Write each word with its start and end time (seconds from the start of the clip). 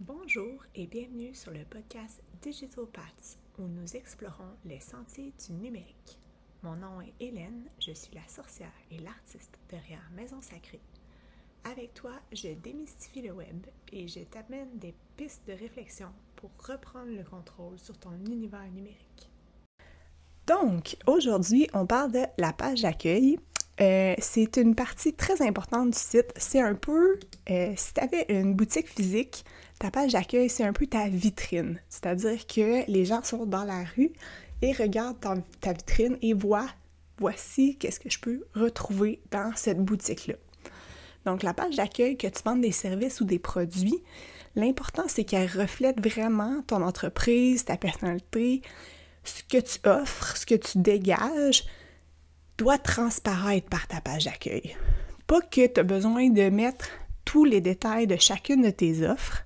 Bonjour 0.00 0.62
et 0.76 0.86
bienvenue 0.86 1.34
sur 1.34 1.50
le 1.50 1.64
podcast 1.64 2.22
Digital 2.40 2.84
Paths 2.86 3.36
où 3.58 3.62
nous 3.62 3.96
explorons 3.96 4.54
les 4.64 4.78
sentiers 4.78 5.32
du 5.44 5.54
numérique. 5.54 6.20
Mon 6.62 6.76
nom 6.76 7.00
est 7.00 7.14
Hélène, 7.18 7.64
je 7.80 7.90
suis 7.90 8.14
la 8.14 8.26
sorcière 8.28 8.70
et 8.92 8.98
l'artiste 9.00 9.58
derrière 9.68 10.08
Maison 10.14 10.40
Sacrée. 10.40 10.80
Avec 11.64 11.94
toi, 11.94 12.12
je 12.32 12.50
démystifie 12.50 13.22
le 13.22 13.32
web 13.32 13.66
et 13.92 14.06
je 14.06 14.20
t'amène 14.20 14.78
des 14.78 14.94
pistes 15.16 15.42
de 15.48 15.54
réflexion 15.54 16.10
pour 16.36 16.52
reprendre 16.64 17.10
le 17.10 17.24
contrôle 17.24 17.80
sur 17.80 17.98
ton 17.98 18.12
univers 18.30 18.70
numérique. 18.70 19.28
Donc, 20.46 20.96
aujourd'hui, 21.08 21.68
on 21.74 21.86
parle 21.86 22.12
de 22.12 22.22
la 22.38 22.52
page 22.52 22.82
d'accueil. 22.82 23.40
Euh, 23.80 24.14
c'est 24.18 24.56
une 24.56 24.74
partie 24.74 25.12
très 25.12 25.40
importante 25.46 25.90
du 25.90 25.98
site. 25.98 26.32
C'est 26.36 26.60
un 26.60 26.74
peu, 26.74 27.18
euh, 27.50 27.72
si 27.76 27.94
tu 27.94 28.00
avais 28.00 28.26
une 28.28 28.54
boutique 28.54 28.88
physique, 28.88 29.44
ta 29.78 29.90
page 29.90 30.12
d'accueil, 30.12 30.48
c'est 30.48 30.64
un 30.64 30.72
peu 30.72 30.86
ta 30.86 31.08
vitrine. 31.08 31.80
C'est-à-dire 31.88 32.46
que 32.46 32.90
les 32.90 33.04
gens 33.04 33.22
sont 33.22 33.46
dans 33.46 33.64
la 33.64 33.84
rue 33.96 34.12
et 34.62 34.72
regardent 34.72 35.20
ta, 35.60 35.72
vitrine 35.72 36.18
et 36.22 36.34
voient, 36.34 36.68
voici 37.18 37.76
qu'est-ce 37.76 38.00
que 38.00 38.10
je 38.10 38.18
peux 38.18 38.44
retrouver 38.54 39.20
dans 39.30 39.52
cette 39.54 39.78
boutique-là. 39.78 40.34
Donc, 41.24 41.42
la 41.44 41.54
page 41.54 41.76
d'accueil, 41.76 42.16
que 42.16 42.26
tu 42.26 42.42
vendes 42.44 42.62
des 42.62 42.72
services 42.72 43.20
ou 43.20 43.24
des 43.24 43.38
produits, 43.38 44.02
l'important, 44.56 45.04
c'est 45.06 45.24
qu'elle 45.24 45.48
reflète 45.48 46.00
vraiment 46.04 46.62
ton 46.66 46.82
entreprise, 46.82 47.64
ta 47.64 47.76
personnalité, 47.76 48.62
ce 49.22 49.42
que 49.42 49.58
tu 49.58 49.78
offres, 49.88 50.36
ce 50.36 50.46
que 50.46 50.54
tu 50.54 50.78
dégages, 50.78 51.64
doit 52.58 52.78
transparaître 52.78 53.68
par 53.68 53.86
ta 53.86 54.00
page 54.00 54.24
d'accueil. 54.24 54.76
Pas 55.26 55.40
que 55.40 55.66
tu 55.66 55.80
as 55.80 55.84
besoin 55.84 56.28
de 56.28 56.50
mettre 56.50 56.88
tous 57.24 57.44
les 57.44 57.60
détails 57.60 58.06
de 58.06 58.16
chacune 58.16 58.62
de 58.62 58.70
tes 58.70 59.06
offres, 59.06 59.44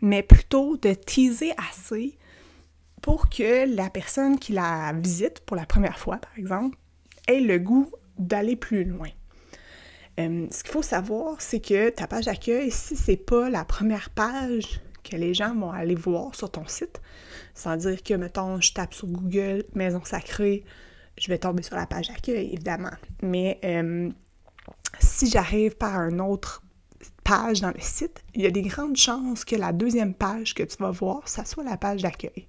mais 0.00 0.22
plutôt 0.22 0.76
de 0.76 0.92
teaser 0.92 1.52
assez 1.70 2.18
pour 3.00 3.28
que 3.28 3.74
la 3.74 3.90
personne 3.90 4.38
qui 4.38 4.52
la 4.52 4.92
visite 4.92 5.40
pour 5.40 5.56
la 5.56 5.66
première 5.66 5.98
fois, 5.98 6.16
par 6.16 6.36
exemple, 6.36 6.76
ait 7.28 7.40
le 7.40 7.58
goût 7.58 7.90
d'aller 8.18 8.56
plus 8.56 8.84
loin. 8.84 9.08
Euh, 10.18 10.48
ce 10.50 10.64
qu'il 10.64 10.72
faut 10.72 10.82
savoir, 10.82 11.40
c'est 11.40 11.60
que 11.60 11.90
ta 11.90 12.08
page 12.08 12.24
d'accueil, 12.24 12.72
si 12.72 12.96
c'est 12.96 13.16
pas 13.16 13.48
la 13.48 13.64
première 13.64 14.10
page 14.10 14.80
que 15.04 15.16
les 15.16 15.32
gens 15.32 15.54
vont 15.54 15.70
aller 15.70 15.94
voir 15.94 16.34
sur 16.34 16.50
ton 16.50 16.66
site, 16.66 17.00
sans 17.54 17.76
dire 17.76 18.02
que, 18.02 18.14
mettons, 18.14 18.60
je 18.60 18.72
tape 18.72 18.94
sur 18.94 19.06
Google 19.06 19.64
Maison 19.74 20.02
Sacrée, 20.04 20.64
je 21.20 21.28
vais 21.28 21.38
tomber 21.38 21.62
sur 21.62 21.76
la 21.76 21.86
page 21.86 22.08
d'accueil, 22.08 22.52
évidemment. 22.52 22.90
Mais 23.22 23.58
euh, 23.64 24.10
si 25.00 25.28
j'arrive 25.30 25.76
par 25.76 25.96
un 25.96 26.18
autre 26.18 26.62
page 27.24 27.60
dans 27.60 27.70
le 27.70 27.80
site, 27.80 28.22
il 28.34 28.42
y 28.42 28.46
a 28.46 28.50
des 28.50 28.62
grandes 28.62 28.96
chances 28.96 29.44
que 29.44 29.56
la 29.56 29.72
deuxième 29.72 30.14
page 30.14 30.54
que 30.54 30.62
tu 30.62 30.76
vas 30.78 30.90
voir, 30.90 31.28
ça 31.28 31.44
soit 31.44 31.64
la 31.64 31.76
page 31.76 32.02
d'accueil. 32.02 32.48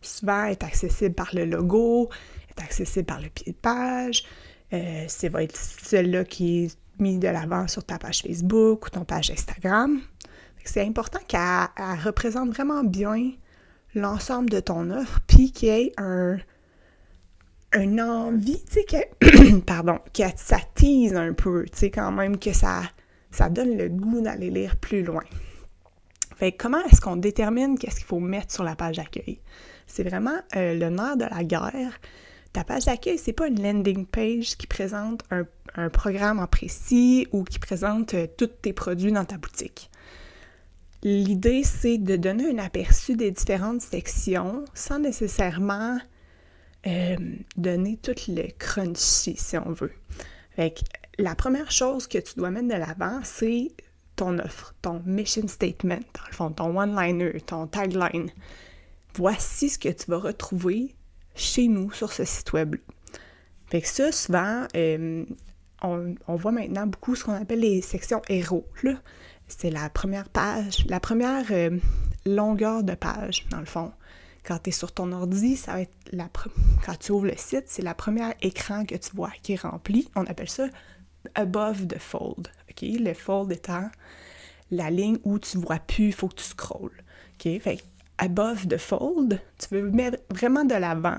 Souvent, 0.00 0.44
elle 0.44 0.52
est 0.52 0.64
accessible 0.64 1.14
par 1.14 1.30
le 1.32 1.44
logo, 1.44 2.10
est 2.50 2.62
accessible 2.62 3.06
par 3.06 3.20
le 3.20 3.28
pied 3.28 3.52
de 3.52 3.56
page. 3.56 4.24
Euh, 4.72 5.04
ça 5.06 5.28
va 5.28 5.42
être 5.42 5.56
celle-là 5.56 6.24
qui 6.24 6.64
est 6.64 6.76
mise 6.98 7.18
de 7.18 7.28
l'avant 7.28 7.68
sur 7.68 7.84
ta 7.84 7.98
page 7.98 8.22
Facebook 8.22 8.86
ou 8.86 8.90
ton 8.90 9.04
page 9.04 9.30
Instagram. 9.30 10.00
C'est 10.64 10.82
important 10.86 11.18
qu'elle 11.26 11.98
représente 12.04 12.50
vraiment 12.50 12.84
bien 12.84 13.32
l'ensemble 13.94 14.48
de 14.50 14.60
ton 14.60 14.90
offre, 14.90 15.20
puis 15.26 15.50
qu'il 15.52 15.68
y 15.68 15.72
ait 15.72 15.92
un, 15.98 16.38
un 17.74 17.98
envie, 17.98 18.62
tu 18.64 18.80
sais, 18.80 18.84
que, 18.84 19.58
pardon, 19.60 19.98
que 20.14 20.22
ça 20.36 20.58
tease 20.74 21.14
un 21.14 21.32
peu, 21.32 21.64
tu 21.64 21.78
sais, 21.78 21.90
quand 21.90 22.12
même, 22.12 22.38
que 22.38 22.52
ça, 22.52 22.82
ça 23.30 23.48
donne 23.48 23.76
le 23.76 23.88
goût 23.88 24.20
d'aller 24.20 24.50
lire 24.50 24.76
plus 24.76 25.02
loin. 25.02 25.22
Fait 26.36 26.52
comment 26.52 26.82
est-ce 26.84 27.00
qu'on 27.00 27.16
détermine 27.16 27.78
qu'est-ce 27.78 27.96
qu'il 27.96 28.04
faut 28.04 28.20
mettre 28.20 28.52
sur 28.52 28.64
la 28.64 28.74
page 28.74 28.96
d'accueil? 28.96 29.40
C'est 29.86 30.02
vraiment 30.02 30.38
euh, 30.56 30.74
le 30.74 30.90
nerf 30.90 31.16
de 31.16 31.24
la 31.24 31.44
guerre. 31.44 32.00
Ta 32.52 32.64
page 32.64 32.84
d'accueil, 32.84 33.18
c'est 33.18 33.32
pas 33.32 33.48
une 33.48 33.62
landing 33.62 34.06
page 34.06 34.56
qui 34.56 34.66
présente 34.66 35.22
un, 35.30 35.88
programme 35.88 36.38
en 36.38 36.46
précis 36.46 37.26
ou 37.32 37.44
qui 37.44 37.58
présente 37.58 38.14
euh, 38.14 38.26
tous 38.36 38.48
tes 38.48 38.72
produits 38.72 39.12
dans 39.12 39.24
ta 39.24 39.38
boutique. 39.38 39.90
L'idée, 41.02 41.62
c'est 41.64 41.98
de 41.98 42.16
donner 42.16 42.50
un 42.50 42.58
aperçu 42.58 43.16
des 43.16 43.30
différentes 43.30 43.80
sections 43.80 44.64
sans 44.74 44.98
nécessairement 44.98 45.98
euh, 46.86 47.16
donner 47.56 47.98
tout 47.98 48.14
le 48.28 48.50
crunchy, 48.58 49.36
si 49.36 49.56
on 49.56 49.72
veut. 49.72 49.92
Fait 50.56 50.72
que 50.72 50.80
la 51.22 51.34
première 51.34 51.70
chose 51.70 52.06
que 52.06 52.18
tu 52.18 52.34
dois 52.36 52.50
mettre 52.50 52.68
de 52.68 52.74
l'avant, 52.74 53.20
c'est 53.22 53.68
ton 54.16 54.38
offre, 54.38 54.74
ton 54.82 55.02
mission 55.06 55.46
statement, 55.48 56.00
dans 56.14 56.26
le 56.28 56.32
fond, 56.34 56.50
ton 56.50 56.78
one-liner, 56.78 57.40
ton 57.46 57.66
tagline. 57.66 58.30
Voici 59.14 59.68
ce 59.68 59.78
que 59.78 59.88
tu 59.88 60.10
vas 60.10 60.18
retrouver 60.18 60.94
chez 61.34 61.68
nous 61.68 61.90
sur 61.92 62.12
ce 62.12 62.24
site 62.24 62.52
web. 62.52 62.76
Fait 63.66 63.80
que 63.80 63.88
ça, 63.88 64.12
souvent, 64.12 64.66
euh, 64.76 65.24
on, 65.82 66.36
voit 66.36 66.52
maintenant 66.52 66.86
beaucoup 66.86 67.14
ce 67.14 67.24
qu'on 67.24 67.32
appelle 67.32 67.60
les 67.60 67.80
sections 67.80 68.22
héros. 68.28 68.66
C'est 69.48 69.70
la 69.70 69.88
première 69.90 70.28
page, 70.28 70.84
la 70.88 71.00
première 71.00 71.46
euh, 71.50 71.78
longueur 72.26 72.82
de 72.84 72.94
page, 72.94 73.46
dans 73.50 73.60
le 73.60 73.66
fond. 73.66 73.92
Quand 74.44 74.58
tu 74.58 74.70
es 74.70 74.72
sur 74.72 74.92
ton 74.92 75.12
ordi, 75.12 75.56
ça 75.56 75.74
va 75.74 75.82
être 75.82 75.94
la 76.10 76.28
quand 76.84 76.98
tu 76.98 77.12
ouvres 77.12 77.26
le 77.26 77.36
site, 77.36 77.64
c'est 77.66 77.82
la 77.82 77.94
première 77.94 78.34
écran 78.42 78.84
que 78.84 78.96
tu 78.96 79.14
vois 79.14 79.32
qui 79.42 79.52
est 79.52 79.60
rempli. 79.60 80.08
On 80.16 80.26
appelle 80.26 80.48
ça 80.48 80.66
above 81.34 81.86
the 81.86 81.98
fold. 81.98 82.48
Le 82.80 83.14
fold 83.14 83.52
étant 83.52 83.88
la 84.72 84.90
ligne 84.90 85.18
où 85.24 85.38
tu 85.38 85.58
vois 85.58 85.78
plus, 85.78 86.06
il 86.06 86.12
faut 86.12 86.28
que 86.28 86.36
tu 86.36 86.44
scrolles. 86.44 87.02
Fait 87.38 87.82
above 88.18 88.66
the 88.66 88.78
fold, 88.78 89.40
tu 89.58 89.74
veux 89.74 89.90
mettre 89.90 90.18
vraiment 90.30 90.64
de 90.64 90.74
l'avant 90.74 91.18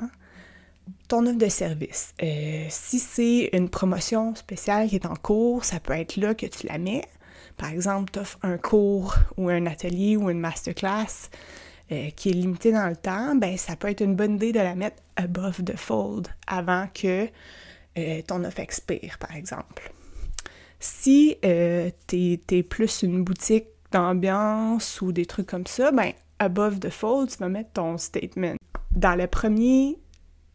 ton 1.07 1.25
offre 1.25 1.37
de 1.37 1.47
service. 1.47 2.13
Euh, 2.21 2.65
si 2.69 2.99
c'est 2.99 3.49
une 3.53 3.69
promotion 3.69 4.35
spéciale 4.35 4.89
qui 4.89 4.95
est 4.95 5.05
en 5.05 5.15
cours, 5.15 5.63
ça 5.63 5.79
peut 5.79 5.93
être 5.93 6.17
là 6.17 6.33
que 6.33 6.45
tu 6.45 6.67
la 6.67 6.77
mets. 6.77 7.05
Par 7.57 7.69
exemple, 7.69 8.11
tu 8.11 8.19
offres 8.19 8.39
un 8.41 8.57
cours 8.57 9.15
ou 9.37 9.49
un 9.49 9.65
atelier 9.65 10.17
ou 10.17 10.29
une 10.29 10.39
masterclass 10.39 11.29
euh, 11.91 12.09
qui 12.15 12.29
est 12.29 12.33
limité 12.33 12.71
dans 12.71 12.87
le 12.87 12.95
temps, 12.95 13.35
ben 13.35 13.57
ça 13.57 13.75
peut 13.75 13.89
être 13.89 14.01
une 14.01 14.15
bonne 14.15 14.35
idée 14.35 14.53
de 14.53 14.59
la 14.59 14.73
mettre 14.73 15.01
above 15.17 15.63
the 15.63 15.75
fold 15.75 16.29
avant 16.47 16.87
que 16.93 17.27
euh, 17.97 18.21
ton 18.25 18.43
offre 18.45 18.61
expire, 18.61 19.17
par 19.19 19.35
exemple. 19.35 19.91
Si 20.79 21.37
euh, 21.43 21.91
tu 22.07 22.39
es, 22.49 22.63
plus 22.63 23.03
une 23.03 23.23
boutique 23.23 23.67
d'ambiance 23.91 25.01
ou 25.01 25.11
des 25.11 25.25
trucs 25.25 25.47
comme 25.47 25.67
ça, 25.67 25.91
ben 25.91 26.13
above 26.39 26.79
the 26.79 26.89
fold, 26.89 27.29
tu 27.29 27.37
vas 27.37 27.49
mettre 27.49 27.71
ton 27.73 27.97
statement. 27.97 28.55
Dans 28.91 29.15
le 29.15 29.27
premier, 29.27 29.99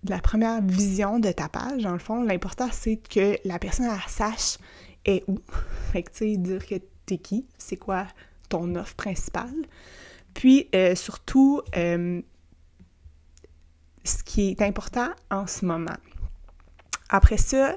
la 0.09 0.21
première 0.21 0.63
vision 0.63 1.19
de 1.19 1.31
ta 1.31 1.49
page, 1.49 1.83
dans 1.83 1.93
le 1.93 1.99
fond, 1.99 2.23
l'important 2.23 2.69
c'est 2.73 2.97
que 2.97 3.37
la 3.45 3.59
personne 3.59 3.91
sache 4.09 4.59
est 5.05 5.25
où. 5.29 5.39
Fait 5.93 6.03
que 6.03 6.11
tu 6.11 6.19
sais, 6.19 6.37
dire 6.39 6.67
que 6.67 6.77
t'es 7.07 7.19
qui, 7.19 7.47
c'est 7.59 7.77
quoi 7.77 8.07
ton 8.49 8.75
offre 8.77 8.95
principale. 8.95 9.55
Puis, 10.35 10.69
euh, 10.75 10.95
surtout, 10.95 11.63
euh, 11.77 12.23
ce 14.05 14.23
qui 14.23 14.51
est 14.51 14.63
important 14.63 15.09
en 15.31 15.47
ce 15.47 15.65
moment. 15.65 15.97
Après 17.09 17.39
ça, 17.39 17.77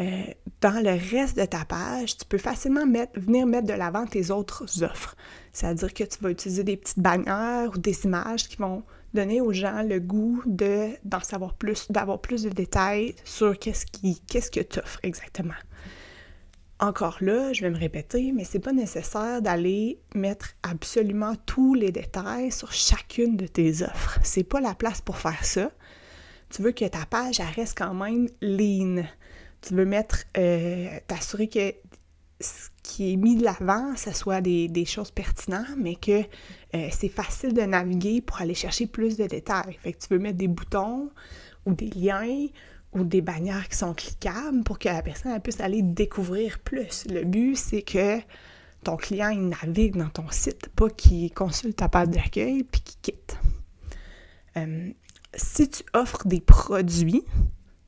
euh, 0.00 0.22
dans 0.60 0.82
le 0.82 0.90
reste 1.10 1.36
de 1.36 1.44
ta 1.44 1.64
page, 1.64 2.16
tu 2.16 2.24
peux 2.24 2.38
facilement 2.38 2.84
venir 3.16 3.46
mettre 3.46 3.66
de 3.66 3.72
l'avant 3.72 4.06
tes 4.06 4.30
autres 4.30 4.82
offres. 4.84 5.16
C'est-à-dire 5.52 5.92
que 5.92 6.04
tu 6.04 6.18
vas 6.20 6.30
utiliser 6.30 6.62
des 6.62 6.76
petites 6.76 7.00
bannières 7.00 7.70
ou 7.74 7.78
des 7.78 8.04
images 8.04 8.48
qui 8.48 8.56
vont 8.56 8.84
donner 9.12 9.40
aux 9.40 9.52
gens 9.52 9.82
le 9.82 9.98
goût 9.98 10.42
de 10.46 10.90
d'en 11.04 11.20
savoir 11.20 11.54
plus, 11.54 11.90
d'avoir 11.90 12.20
plus 12.20 12.42
de 12.42 12.50
détails 12.50 13.16
sur 13.24 13.58
qu'est-ce 13.58 13.86
qui 13.86 14.20
qu'est-ce 14.28 14.50
que 14.50 14.60
tu 14.60 14.78
offres 14.78 15.00
exactement. 15.02 15.54
Encore 16.80 17.18
là, 17.20 17.52
je 17.52 17.62
vais 17.62 17.70
me 17.70 17.78
répéter, 17.78 18.30
mais 18.30 18.44
c'est 18.44 18.60
pas 18.60 18.72
nécessaire 18.72 19.42
d'aller 19.42 19.98
mettre 20.14 20.50
absolument 20.62 21.34
tous 21.44 21.74
les 21.74 21.90
détails 21.90 22.52
sur 22.52 22.72
chacune 22.72 23.36
de 23.36 23.48
tes 23.48 23.82
offres. 23.82 24.20
C'est 24.22 24.44
pas 24.44 24.60
la 24.60 24.74
place 24.74 25.00
pour 25.00 25.16
faire 25.16 25.44
ça. 25.44 25.72
Tu 26.50 26.62
veux 26.62 26.70
que 26.70 26.84
ta 26.84 27.04
page 27.04 27.40
reste 27.56 27.76
quand 27.76 27.94
même 27.94 28.28
lean. 28.40 29.02
Tu 29.60 29.74
veux 29.74 29.84
mettre, 29.84 30.24
euh, 30.36 30.88
t'assurer 31.08 31.48
que 31.48 31.74
ce 32.40 32.68
qui 32.84 33.12
est 33.12 33.16
mis 33.16 33.34
de 33.34 33.42
l'avant, 33.42 33.96
ce 33.96 34.12
soit 34.12 34.40
des, 34.40 34.84
choses 34.84 35.10
pertinentes, 35.10 35.76
mais 35.76 35.96
que 35.96 36.22
euh, 36.76 36.88
c'est 36.92 37.08
facile 37.08 37.54
de 37.54 37.62
naviguer 37.62 38.20
pour 38.20 38.40
aller 38.40 38.54
chercher 38.54 38.86
plus 38.86 39.16
de 39.16 39.26
détails. 39.26 39.76
Fait 39.82 39.94
tu 39.94 40.06
veux 40.10 40.20
mettre 40.20 40.38
des 40.38 40.46
boutons 40.46 41.10
ou 41.66 41.74
des 41.74 41.90
liens 41.90 42.46
ou 42.92 43.04
des 43.04 43.20
bannières 43.20 43.68
qui 43.68 43.76
sont 43.76 43.94
cliquables 43.94 44.62
pour 44.64 44.78
que 44.78 44.88
la 44.88 45.02
personne 45.02 45.38
puisse 45.40 45.60
aller 45.60 45.82
découvrir 45.82 46.58
plus. 46.58 47.06
Le 47.08 47.24
but, 47.24 47.56
c'est 47.56 47.82
que 47.82 48.18
ton 48.84 48.96
client 48.96 49.30
il 49.30 49.48
navigue 49.48 49.96
dans 49.96 50.08
ton 50.08 50.30
site, 50.30 50.68
pas 50.68 50.88
qu'il 50.88 51.32
consulte 51.32 51.76
ta 51.76 51.88
page 51.88 52.08
d'accueil 52.08 52.64
puis 52.64 52.80
qu'il 52.80 53.00
quitte. 53.02 53.36
Euh, 54.56 54.90
si 55.34 55.68
tu 55.68 55.82
offres 55.92 56.26
des 56.26 56.40
produits, 56.40 57.24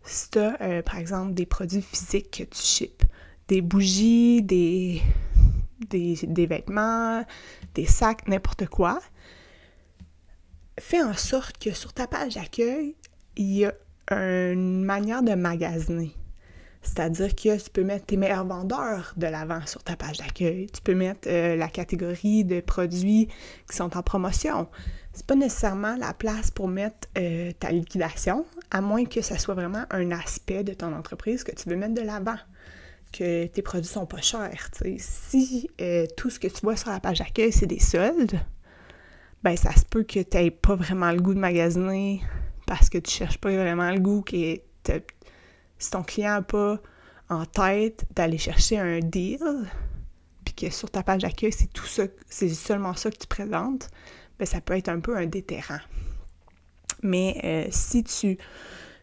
si 0.05 0.31
tu 0.31 0.38
as, 0.38 0.61
euh, 0.61 0.82
par 0.82 0.99
exemple, 0.99 1.35
des 1.35 1.47
produits 1.47 1.82
physiques 1.82 2.31
que 2.31 2.44
tu 2.44 2.62
ships, 2.62 3.05
des 3.49 3.62
bougies, 3.62 4.43
des, 4.43 5.00
des, 5.88 6.19
des 6.23 6.47
vêtements, 6.47 7.25
des 7.75 7.87
sacs, 7.87 8.29
n'importe 8.29 8.67
quoi, 8.67 9.00
fais 10.79 11.02
en 11.02 11.14
sorte 11.14 11.58
que 11.58 11.73
sur 11.73 11.93
ta 11.93 12.06
page 12.06 12.35
d'accueil, 12.35 12.94
il 13.37 13.52
y 13.52 13.64
a 13.64 13.75
une 14.11 14.85
manière 14.85 15.23
de 15.23 15.35
magasiner. 15.35 16.12
C'est-à-dire 16.83 17.35
que 17.35 17.62
tu 17.62 17.71
peux 17.71 17.85
mettre 17.85 18.07
tes 18.07 18.17
meilleurs 18.17 18.47
vendeurs 18.47 19.12
de 19.17 19.27
l'avant 19.27 19.65
sur 19.67 19.83
ta 19.83 19.97
page 19.97 20.17
d'accueil. 20.17 20.67
Tu 20.73 20.81
peux 20.81 20.95
mettre 20.95 21.29
euh, 21.29 21.55
la 21.55 21.69
catégorie 21.69 22.45
de 22.45 22.61
produits 22.61 23.29
qui 23.69 23.77
sont 23.77 23.97
en 23.97 24.03
promotion. 24.03 24.67
C'est 25.12 25.27
pas 25.27 25.35
nécessairement 25.35 25.97
la 25.97 26.15
place 26.15 26.51
pour 26.51 26.69
mettre 26.69 27.09
euh, 27.19 27.53
ta 27.59 27.71
liquidation, 27.71 28.47
à 28.71 28.81
moins 28.81 29.05
que 29.05 29.21
ce 29.21 29.37
soit 29.37 29.55
vraiment 29.55 29.85
un 29.91 30.11
aspect 30.11 30.65
de 30.65 30.73
ton 30.73 30.95
entreprise 30.95 31.45
que 31.45 31.55
tu 31.55 31.69
veux 31.69 31.77
mettre 31.77 31.95
de 31.95 32.03
l'avant, 32.03 32.39
que 33.12 33.47
tes 33.47 33.62
produits 33.62 33.91
sont 33.91 34.07
pas 34.07 34.23
chers. 34.23 34.71
Si 34.99 35.69
euh, 35.81 36.07
tout 36.17 36.31
ce 36.31 36.39
que 36.39 36.49
tu 36.49 36.61
vois 36.62 36.77
sur 36.77 36.91
la 36.91 37.01
page 37.01 37.19
d'accueil, 37.19 37.53
c'est 37.53 37.67
des 37.67 37.81
soldes, 37.81 38.41
ben 39.43 39.57
ça 39.57 39.75
se 39.75 39.85
peut 39.85 40.05
que 40.05 40.21
tu 40.21 40.37
n'aies 40.37 40.51
pas 40.51 40.77
vraiment 40.77 41.11
le 41.11 41.21
goût 41.21 41.35
de 41.35 41.41
magasiner 41.41 42.23
parce 42.71 42.89
que 42.89 42.99
tu 42.99 43.11
cherches 43.11 43.39
pas 43.39 43.51
vraiment 43.51 43.91
le 43.91 43.99
goût, 43.99 44.23
que 44.23 44.61
si 45.77 45.91
ton 45.91 46.05
client 46.05 46.35
n'a 46.35 46.43
pas 46.43 46.79
en 47.29 47.45
tête 47.45 48.05
d'aller 48.15 48.39
chercher 48.39 48.79
un 48.79 49.01
deal, 49.01 49.41
puis 50.45 50.55
que 50.55 50.71
sur 50.71 50.89
ta 50.89 51.03
page 51.03 51.23
d'accueil, 51.23 51.51
c'est 51.51 51.73
tout 51.73 51.87
ça, 51.87 52.05
c'est 52.29 52.49
seulement 52.49 52.95
ça 52.95 53.11
que 53.11 53.17
tu 53.17 53.27
présentes, 53.27 53.91
ben 54.39 54.47
ça 54.47 54.61
peut 54.61 54.77
être 54.77 54.89
un 54.89 55.01
peu 55.01 55.17
un 55.17 55.27
déterrant. 55.27 55.81
Mais 57.03 57.41
euh, 57.43 57.67
si 57.73 58.05
tu 58.05 58.39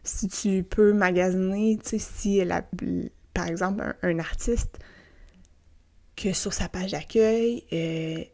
si 0.02 0.28
tu 0.28 0.62
peux 0.62 0.94
magasiner, 0.94 1.76
tu 1.76 1.98
sais, 1.98 1.98
si 1.98 2.42
par 3.34 3.48
exemple 3.48 3.96
un, 4.00 4.18
artiste 4.18 4.78
que 6.16 6.32
sur 6.32 6.54
sa 6.54 6.70
page 6.70 6.92
d'accueil, 6.92 7.64
euh, 7.74 8.24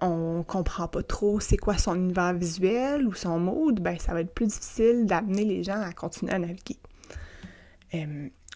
on 0.00 0.44
comprend 0.46 0.88
pas 0.88 1.02
trop 1.02 1.40
c'est 1.40 1.56
quoi 1.56 1.76
son 1.76 1.94
univers 1.94 2.34
visuel 2.34 3.06
ou 3.06 3.14
son 3.14 3.38
mode, 3.38 3.80
ben 3.80 3.98
ça 3.98 4.12
va 4.12 4.20
être 4.20 4.32
plus 4.32 4.46
difficile 4.46 5.06
d'amener 5.06 5.44
les 5.44 5.62
gens 5.62 5.80
à 5.80 5.92
continuer 5.92 6.32
à 6.32 6.38
naviguer. 6.38 6.78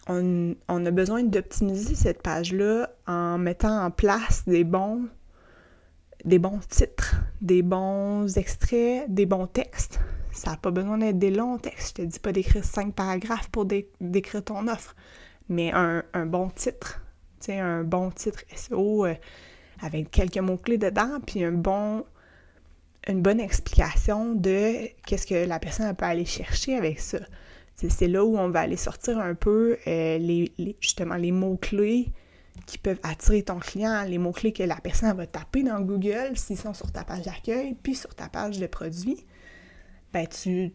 On, 0.07 0.55
a 0.67 0.91
besoin 0.91 1.23
d'optimiser 1.23 1.95
cette 1.95 2.21
page-là 2.21 2.89
en 3.07 3.37
mettant 3.37 3.83
en 3.83 3.91
place 3.91 4.43
des 4.45 4.63
bons, 4.63 5.07
des 6.23 6.39
bons 6.39 6.59
titres, 6.69 7.15
des 7.41 7.63
bons 7.63 8.37
extraits, 8.37 9.11
des 9.13 9.25
bons 9.25 9.47
textes. 9.47 9.99
Ça 10.31 10.51
n'a 10.51 10.57
pas 10.57 10.71
besoin 10.71 10.97
d'être 10.97 11.17
des 11.17 11.31
longs 11.31 11.57
textes. 11.57 11.97
Je 11.97 12.03
te 12.03 12.07
dis 12.07 12.19
pas 12.19 12.31
d'écrire 12.31 12.63
cinq 12.63 12.93
paragraphes 12.93 13.49
pour 13.49 13.65
décrire 13.65 14.43
ton 14.43 14.67
offre, 14.67 14.95
mais 15.49 15.71
un, 15.73 16.03
bon 16.25 16.49
titre, 16.49 17.01
tu 17.39 17.47
sais, 17.47 17.59
un 17.59 17.83
bon 17.83 18.11
titre 18.11 18.43
SEO 18.55 19.05
euh, 19.05 19.15
avec 19.81 20.11
quelques 20.11 20.37
mots-clés 20.37 20.77
dedans, 20.77 21.19
puis 21.25 21.41
une 21.41 21.61
bonne 21.61 23.39
explication 23.39 24.33
de 24.33 24.89
qu'est-ce 25.05 25.27
que 25.27 25.47
la 25.47 25.59
personne 25.59 25.93
peut 25.95 26.05
aller 26.05 26.25
chercher 26.25 26.75
avec 26.75 26.99
ça. 26.99 27.19
C'est 27.75 28.07
là 28.07 28.23
où 28.23 28.37
on 28.37 28.49
va 28.49 28.61
aller 28.61 28.77
sortir 28.77 29.19
un 29.19 29.35
peu 29.35 29.77
euh, 29.85 30.17
les, 30.17 30.53
justement 30.79 31.15
les 31.15 31.31
mots-clés 31.31 32.07
qui 32.65 32.77
peuvent 32.77 32.99
attirer 33.03 33.43
ton 33.43 33.59
client, 33.59 34.03
les 34.03 34.17
mots-clés 34.17 34.53
que 34.53 34.63
la 34.63 34.77
personne 34.77 35.15
va 35.15 35.27
taper 35.27 35.63
dans 35.63 35.81
Google 35.81 36.31
s'ils 36.35 36.57
sont 36.57 36.73
sur 36.73 36.91
ta 36.91 37.03
page 37.03 37.23
d'accueil, 37.23 37.75
puis 37.83 37.95
sur 37.95 38.15
ta 38.15 38.29
page 38.29 38.59
de 38.59 38.67
produit. 38.67 39.25
Ben, 40.13 40.25
tu, 40.27 40.71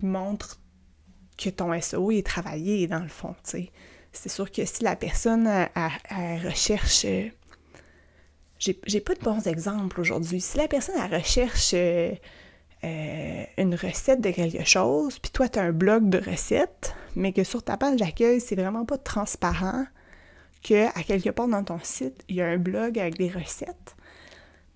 montres 0.00 0.58
que 1.36 1.50
ton 1.50 1.78
SEO 1.78 2.10
est 2.10 2.26
travaillé 2.26 2.86
dans 2.86 3.00
le 3.00 3.08
fond. 3.08 3.34
C'est 3.44 4.28
sûr 4.28 4.50
que 4.50 4.64
si 4.64 4.82
la 4.82 4.96
personne 4.96 5.46
recherche. 6.42 7.04
J'ai 8.60 9.00
pas 9.00 9.14
de 9.14 9.20
bons 9.20 9.46
exemples 9.46 10.00
aujourd'hui. 10.00 10.40
Si 10.40 10.56
la 10.58 10.68
personne 10.68 11.00
recherche. 11.10 11.72
Euh, 11.74 12.12
euh, 12.82 13.44
une 13.58 13.74
recette 13.74 14.22
de 14.22 14.30
quelque 14.30 14.64
chose, 14.64 15.18
puis 15.18 15.30
toi, 15.30 15.50
tu 15.50 15.58
as 15.58 15.62
un 15.64 15.72
blog 15.72 16.08
de 16.08 16.16
recettes, 16.16 16.94
mais 17.14 17.34
que 17.34 17.44
sur 17.44 17.62
ta 17.62 17.76
page 17.76 18.00
d'accueil, 18.00 18.40
c'est 18.40 18.54
vraiment 18.54 18.86
pas 18.86 18.96
transparent 18.96 19.84
que 20.62 20.86
à 20.98 21.02
quelque 21.02 21.28
part 21.28 21.48
dans 21.48 21.62
ton 21.62 21.78
site, 21.82 22.24
il 22.30 22.36
y 22.36 22.40
a 22.40 22.46
un 22.46 22.56
blog 22.56 22.98
avec 22.98 23.18
des 23.18 23.28
recettes, 23.28 23.96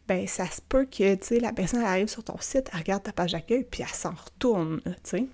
ben 0.07 0.27
ça 0.27 0.47
se 0.47 0.61
peut 0.61 0.85
que, 0.85 1.15
tu 1.15 1.27
sais, 1.27 1.41
la 1.41 1.55
personne 1.55 1.83
arrive 1.83 2.09
sur 2.09 2.23
ton 2.23 2.37
site, 2.41 2.69
elle 2.75 2.81
regarde 2.81 3.03
ta 3.03 3.13
page 3.13 3.33
d'accueil, 3.33 3.65
puis 3.65 3.83
elle 3.83 3.89
s'en 3.89 4.13
retourne, 4.13 4.83
tu 4.85 4.93
sais. 5.05 5.27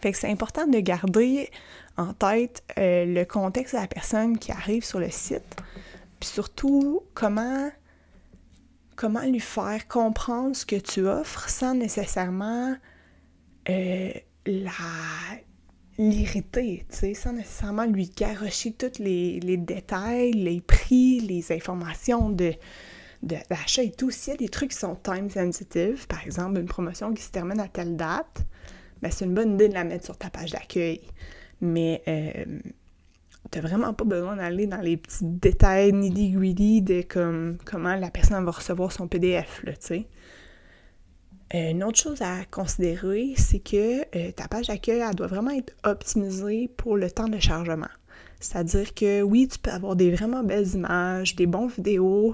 Fait 0.00 0.10
que 0.10 0.18
c'est 0.18 0.30
important 0.30 0.66
de 0.66 0.80
garder 0.80 1.48
en 1.96 2.12
tête 2.12 2.64
euh, 2.78 3.04
le 3.04 3.24
contexte 3.24 3.74
de 3.76 3.80
la 3.80 3.86
personne 3.86 4.36
qui 4.36 4.50
arrive 4.50 4.84
sur 4.84 4.98
le 4.98 5.10
site, 5.10 5.56
puis 6.22 6.28
surtout 6.28 7.02
comment 7.14 7.68
comment 8.94 9.22
lui 9.22 9.40
faire 9.40 9.88
comprendre 9.88 10.54
ce 10.54 10.64
que 10.64 10.76
tu 10.76 11.00
offres 11.00 11.48
sans 11.48 11.74
nécessairement 11.74 12.76
euh, 13.68 14.12
la 14.46 14.70
l'irriter, 15.98 16.86
sans 16.90 17.32
nécessairement 17.32 17.86
lui 17.86 18.08
garrocher 18.08 18.72
tous 18.72 19.00
les, 19.00 19.40
détails, 19.56 20.30
les 20.32 20.60
prix, 20.60 21.18
les 21.18 21.50
informations 21.50 22.30
de, 22.30 22.54
d'achat 23.22 23.82
et 23.82 23.90
tout. 23.90 24.12
S'il 24.12 24.34
y 24.34 24.34
a 24.34 24.38
des 24.38 24.48
trucs 24.48 24.70
qui 24.70 24.78
sont 24.78 24.94
time 24.94 25.28
sensitive, 25.28 26.06
par 26.06 26.24
exemple 26.24 26.60
une 26.60 26.66
promotion 26.66 27.12
qui 27.12 27.22
se 27.22 27.32
termine 27.32 27.58
à 27.58 27.66
telle 27.66 27.96
date, 27.96 28.44
ben 29.02 29.10
c'est 29.10 29.24
une 29.24 29.34
bonne 29.34 29.54
idée 29.54 29.68
de 29.68 29.74
la 29.74 29.82
mettre 29.82 30.04
sur 30.04 30.16
ta 30.16 30.30
page 30.30 30.52
d'accueil. 30.52 31.00
Mais 31.60 32.00
euh, 32.06 32.60
t'as 33.50 33.60
vraiment 33.60 33.92
pas 33.92 34.04
besoin 34.04 34.36
d'aller 34.36 34.66
dans 34.66 34.80
les 34.80 34.96
petits 34.96 35.24
détails 35.24 35.92
nitty-gritty 35.92 36.82
de 36.82 37.02
comme, 37.02 37.58
comment 37.64 37.94
la 37.96 38.10
personne 38.10 38.44
va 38.44 38.50
recevoir 38.50 38.92
son 38.92 39.08
PDF, 39.08 39.62
là, 39.64 39.72
tu 39.72 39.78
sais. 39.80 40.08
Euh, 41.54 41.70
une 41.70 41.84
autre 41.84 41.98
chose 41.98 42.22
à 42.22 42.44
considérer, 42.50 43.34
c'est 43.36 43.58
que 43.58 44.00
euh, 44.16 44.32
ta 44.32 44.48
page 44.48 44.68
d'accueil, 44.68 45.00
elle 45.06 45.14
doit 45.14 45.26
vraiment 45.26 45.50
être 45.50 45.74
optimisée 45.84 46.70
pour 46.78 46.96
le 46.96 47.10
temps 47.10 47.28
de 47.28 47.38
chargement. 47.38 47.90
C'est-à-dire 48.40 48.94
que 48.94 49.20
oui, 49.20 49.48
tu 49.48 49.58
peux 49.58 49.70
avoir 49.70 49.94
des 49.94 50.10
vraiment 50.10 50.42
belles 50.42 50.74
images, 50.74 51.36
des 51.36 51.46
bons 51.46 51.66
vidéos, 51.66 52.32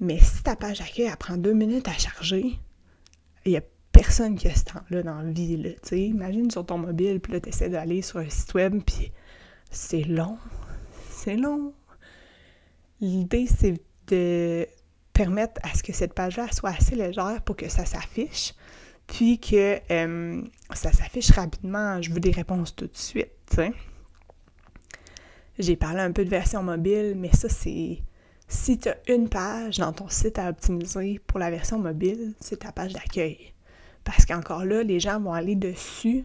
mais 0.00 0.18
si 0.18 0.42
ta 0.42 0.56
page 0.56 0.78
d'accueil, 0.78 1.08
elle 1.10 1.16
prend 1.16 1.36
deux 1.36 1.52
minutes 1.52 1.88
à 1.88 1.92
charger, 1.92 2.58
il 3.44 3.52
n'y 3.52 3.58
a 3.58 3.62
personne 3.92 4.36
qui 4.36 4.48
a 4.48 4.54
ce 4.54 4.64
temps-là 4.64 5.02
dans 5.02 5.20
la 5.20 5.30
vie, 5.30 5.76
tu. 5.86 5.96
Imagine 5.96 6.50
sur 6.50 6.64
ton 6.64 6.78
mobile, 6.78 7.20
puis 7.20 7.32
là, 7.34 7.40
tu 7.40 7.50
essaies 7.50 7.68
d'aller 7.68 8.00
sur 8.00 8.18
un 8.18 8.30
site 8.30 8.54
web, 8.54 8.80
puis 8.84 9.12
c'est 9.70 10.04
long. 10.04 10.38
C'est 11.10 11.36
long. 11.36 11.72
L'idée, 13.00 13.46
c'est 13.46 13.74
de 14.08 14.66
permettre 15.12 15.60
à 15.64 15.76
ce 15.76 15.82
que 15.82 15.92
cette 15.92 16.14
page-là 16.14 16.50
soit 16.52 16.70
assez 16.70 16.94
légère 16.94 17.42
pour 17.44 17.56
que 17.56 17.68
ça 17.68 17.84
s'affiche, 17.84 18.54
puis 19.06 19.38
que 19.38 19.80
euh, 19.90 20.42
ça 20.72 20.92
s'affiche 20.92 21.30
rapidement. 21.32 22.00
Je 22.00 22.12
veux 22.12 22.20
des 22.20 22.30
réponses 22.30 22.74
tout 22.74 22.86
de 22.86 22.96
suite, 22.96 23.60
J'ai 25.58 25.76
parlé 25.76 26.00
un 26.00 26.12
peu 26.12 26.24
de 26.24 26.30
version 26.30 26.62
mobile, 26.62 27.14
mais 27.16 27.32
ça, 27.32 27.48
c'est... 27.48 27.98
Si 28.50 28.78
tu 28.78 28.88
as 28.88 28.96
une 29.08 29.28
page 29.28 29.76
dans 29.78 29.92
ton 29.92 30.08
site 30.08 30.38
à 30.38 30.48
optimiser 30.48 31.20
pour 31.26 31.38
la 31.38 31.50
version 31.50 31.78
mobile, 31.78 32.34
c'est 32.40 32.60
ta 32.60 32.72
page 32.72 32.94
d'accueil. 32.94 33.52
Parce 34.04 34.24
qu'encore 34.24 34.64
là, 34.64 34.82
les 34.82 35.00
gens 35.00 35.20
vont 35.20 35.34
aller 35.34 35.54
dessus 35.54 36.24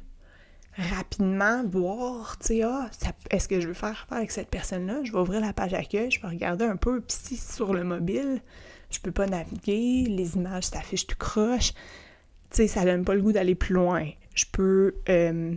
rapidement 0.77 1.63
voir, 1.65 2.38
tu 2.39 2.48
sais, 2.48 2.62
ah, 2.63 2.89
est-ce 3.30 3.48
que 3.48 3.60
je 3.60 3.68
veux 3.68 3.74
faire 3.74 3.92
affaire 3.92 4.18
avec 4.18 4.32
cette 4.32 4.50
personne-là? 4.50 5.03
Je 5.03 5.12
vais 5.12 5.20
ouvrir 5.20 5.42
la 5.42 5.53
page 5.53 5.74
accueil, 5.74 6.10
je 6.10 6.22
vais 6.22 6.27
regarder 6.27 6.65
un 6.65 6.77
peu, 6.77 7.01
puis 7.01 7.15
si 7.20 7.38
sur 7.38 7.74
le 7.74 7.84
mobile, 7.84 8.42
je 8.89 9.00
peux 9.00 9.12
pas 9.12 9.27
naviguer, 9.27 10.06
les 10.08 10.36
images 10.36 10.65
s'affichent 10.65 11.08
tout 11.08 11.18
croche, 11.18 11.74
tu 11.74 12.58
sais, 12.58 12.68
ça 12.68 12.86
donne 12.86 13.03
pas 13.03 13.15
le 13.15 13.22
goût 13.22 13.32
d'aller 13.32 13.56
plus 13.56 13.74
loin. 13.74 14.08
Je 14.36 14.46
peux 14.51 14.96
euh, 15.10 15.53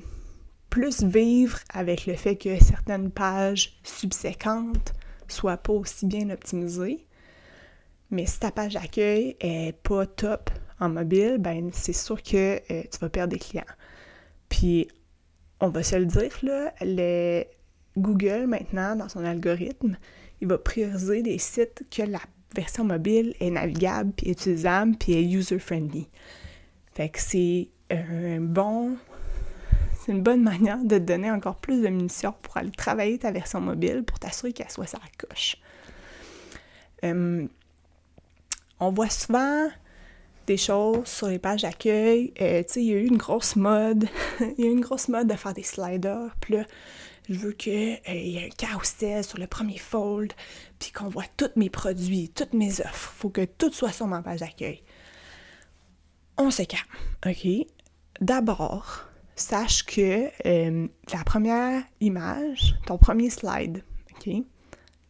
plus 0.71 1.03
vivre 1.03 1.59
avec 1.73 2.07
le 2.07 2.15
fait 2.15 2.37
que 2.37 2.63
certaines 2.63 3.11
pages 3.11 3.79
subséquentes 3.83 4.93
soient 5.29 5.57
pas 5.57 5.73
aussi 5.73 6.07
bien 6.07 6.31
optimisées. 6.31 7.07
Mais 8.11 8.27
si 8.27 8.39
ta 8.39 8.51
page 8.51 8.75
d'accueil 8.75 9.37
est 9.41 9.77
pas 9.83 10.07
top 10.07 10.51
en 10.79 10.89
mobile, 10.89 11.37
ben 11.39 11.71
c'est 11.73 11.93
sûr 11.93 12.23
que 12.23 12.61
euh, 12.71 12.83
tu 12.91 12.99
vas 13.01 13.09
perdre 13.09 13.33
des 13.33 13.39
clients. 13.39 13.65
Puis 14.49 14.89
on 15.61 15.69
va 15.69 15.83
se 15.83 15.97
le 15.97 16.07
dire, 16.07 16.39
là, 16.43 16.73
le 16.81 17.45
Google, 17.97 18.47
maintenant, 18.47 18.97
dans 18.97 19.09
son 19.09 19.25
algorithme, 19.25 19.97
il 20.41 20.49
va 20.49 20.59
prioriser 20.59 21.23
des 21.23 21.39
sites 21.39 21.85
que 21.91 22.03
la 22.03 22.21
version 22.55 22.85
mobile 22.85 23.35
est 23.41 23.51
navigable, 23.51 24.13
puis 24.17 24.31
utilisable, 24.31 24.97
puis 24.99 25.15
est 25.15 25.25
user-friendly. 25.25 26.09
Fait 26.95 27.09
que 27.09 27.21
c'est 27.21 27.69
un 27.91 28.41
bon... 28.41 28.97
C'est 29.99 30.13
une 30.13 30.23
bonne 30.23 30.45
manière 30.45 30.79
de 30.85 30.99
te 30.99 31.03
donner 31.03 31.33
encore 31.33 31.57
plus 31.57 31.83
de 31.83 31.89
munitions 31.89 32.33
pour 32.43 32.57
aller 32.59 32.71
travailler 32.71 33.19
ta 33.19 33.33
version 33.33 33.61
mobile 33.61 34.05
pour 34.05 34.21
t'assurer 34.21 34.53
qu'elle 34.53 34.71
soit 34.71 34.87
sa 34.87 35.01
coche. 35.19 35.57
Hum, 37.03 37.49
on 38.79 38.93
voit 38.93 39.11
souvent 39.11 39.69
des 40.47 40.57
choses 40.57 41.07
sur 41.07 41.29
les 41.29 41.39
pages 41.39 41.63
d'accueil. 41.63 42.33
Euh, 42.41 42.63
tu 42.63 42.73
sais, 42.73 42.83
il 42.83 42.87
y 42.87 42.95
a 42.95 42.99
eu 42.99 43.07
une 43.07 43.17
grosse 43.17 43.57
mode. 43.57 44.09
il 44.41 44.65
y 44.65 44.69
a 44.69 44.71
eu 44.71 44.73
une 44.73 44.81
grosse 44.81 45.09
mode 45.09 45.29
de 45.29 45.35
faire 45.35 45.55
des 45.55 45.63
sliders. 45.63 46.35
Puis 46.41 46.55
là, 46.55 46.65
je 47.29 47.35
veux 47.35 47.53
qu'il 47.53 47.99
euh, 48.09 48.15
y 48.15 48.37
ait 48.37 48.47
un 48.47 48.49
carousel 48.51 49.25
sur 49.25 49.39
le 49.39 49.47
premier 49.47 49.79
fold, 49.79 50.33
puis 50.79 50.93
qu'on 50.93 51.09
voit 51.09 51.25
tous 51.37 51.51
mes 51.57 51.71
produits, 51.71 52.31
toutes 52.35 52.55
mes 52.55 52.81
offres. 52.81 53.13
faut 53.17 53.31
que 53.31 53.45
tout 53.45 53.73
soit 53.73 53.93
sur 53.93 54.07
ma 54.07 54.23
page 54.23 54.41
d'accueil. 54.41 54.83
On 56.39 56.51
se 56.51 56.63
calme, 56.63 56.83
OK? 57.27 57.67
D'abord, 58.21 59.05
sache 59.35 59.85
que 59.85 60.29
euh, 60.47 60.89
la 61.13 61.25
première 61.25 61.83
image, 62.01 62.77
ton 62.87 62.99
premier 62.99 63.31
slide, 63.31 63.83
OK? 64.15 64.35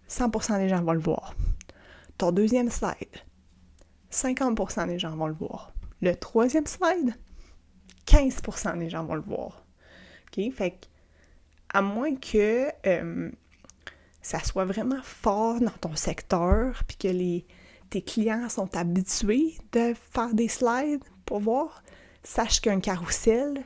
100% 0.08 0.58
des 0.58 0.68
gens 0.68 0.82
vont 0.82 0.92
le 0.92 1.00
voir. 1.00 1.34
Ton 2.16 2.32
deuxième 2.32 2.70
slide, 2.70 2.94
50% 4.16 4.86
des 4.88 4.98
gens 4.98 5.14
vont 5.14 5.26
le 5.26 5.34
voir. 5.34 5.72
Le 6.00 6.14
troisième 6.14 6.66
slide, 6.66 7.14
15% 8.06 8.78
des 8.78 8.88
gens 8.88 9.04
vont 9.04 9.14
le 9.14 9.20
voir. 9.20 9.64
OK? 10.26 10.52
Fait 10.52 10.70
que, 10.72 10.86
à 11.72 11.82
moins 11.82 12.14
que 12.16 12.68
euh, 12.86 13.30
ça 14.22 14.40
soit 14.40 14.64
vraiment 14.64 15.02
fort 15.02 15.60
dans 15.60 15.70
ton 15.80 15.94
secteur, 15.94 16.82
puis 16.86 16.96
que 16.96 17.44
tes 17.90 18.02
clients 18.02 18.48
sont 18.48 18.76
habitués 18.76 19.54
de 19.72 19.94
faire 19.94 20.32
des 20.34 20.48
slides 20.48 21.04
pour 21.24 21.40
voir, 21.40 21.82
sache 22.22 22.60
qu'un 22.60 22.80
carrousel, 22.80 23.62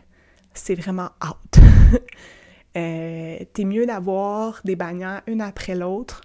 c'est 0.54 0.75
vraiment 0.75 1.11
out. 1.25 1.62
euh, 2.76 3.38
T'es 3.52 3.64
mieux 3.64 3.87
d'avoir 3.87 4.61
des 4.64 4.76
bannières 4.76 5.23
une 5.26 5.40
après 5.40 5.75
l'autre. 5.75 6.23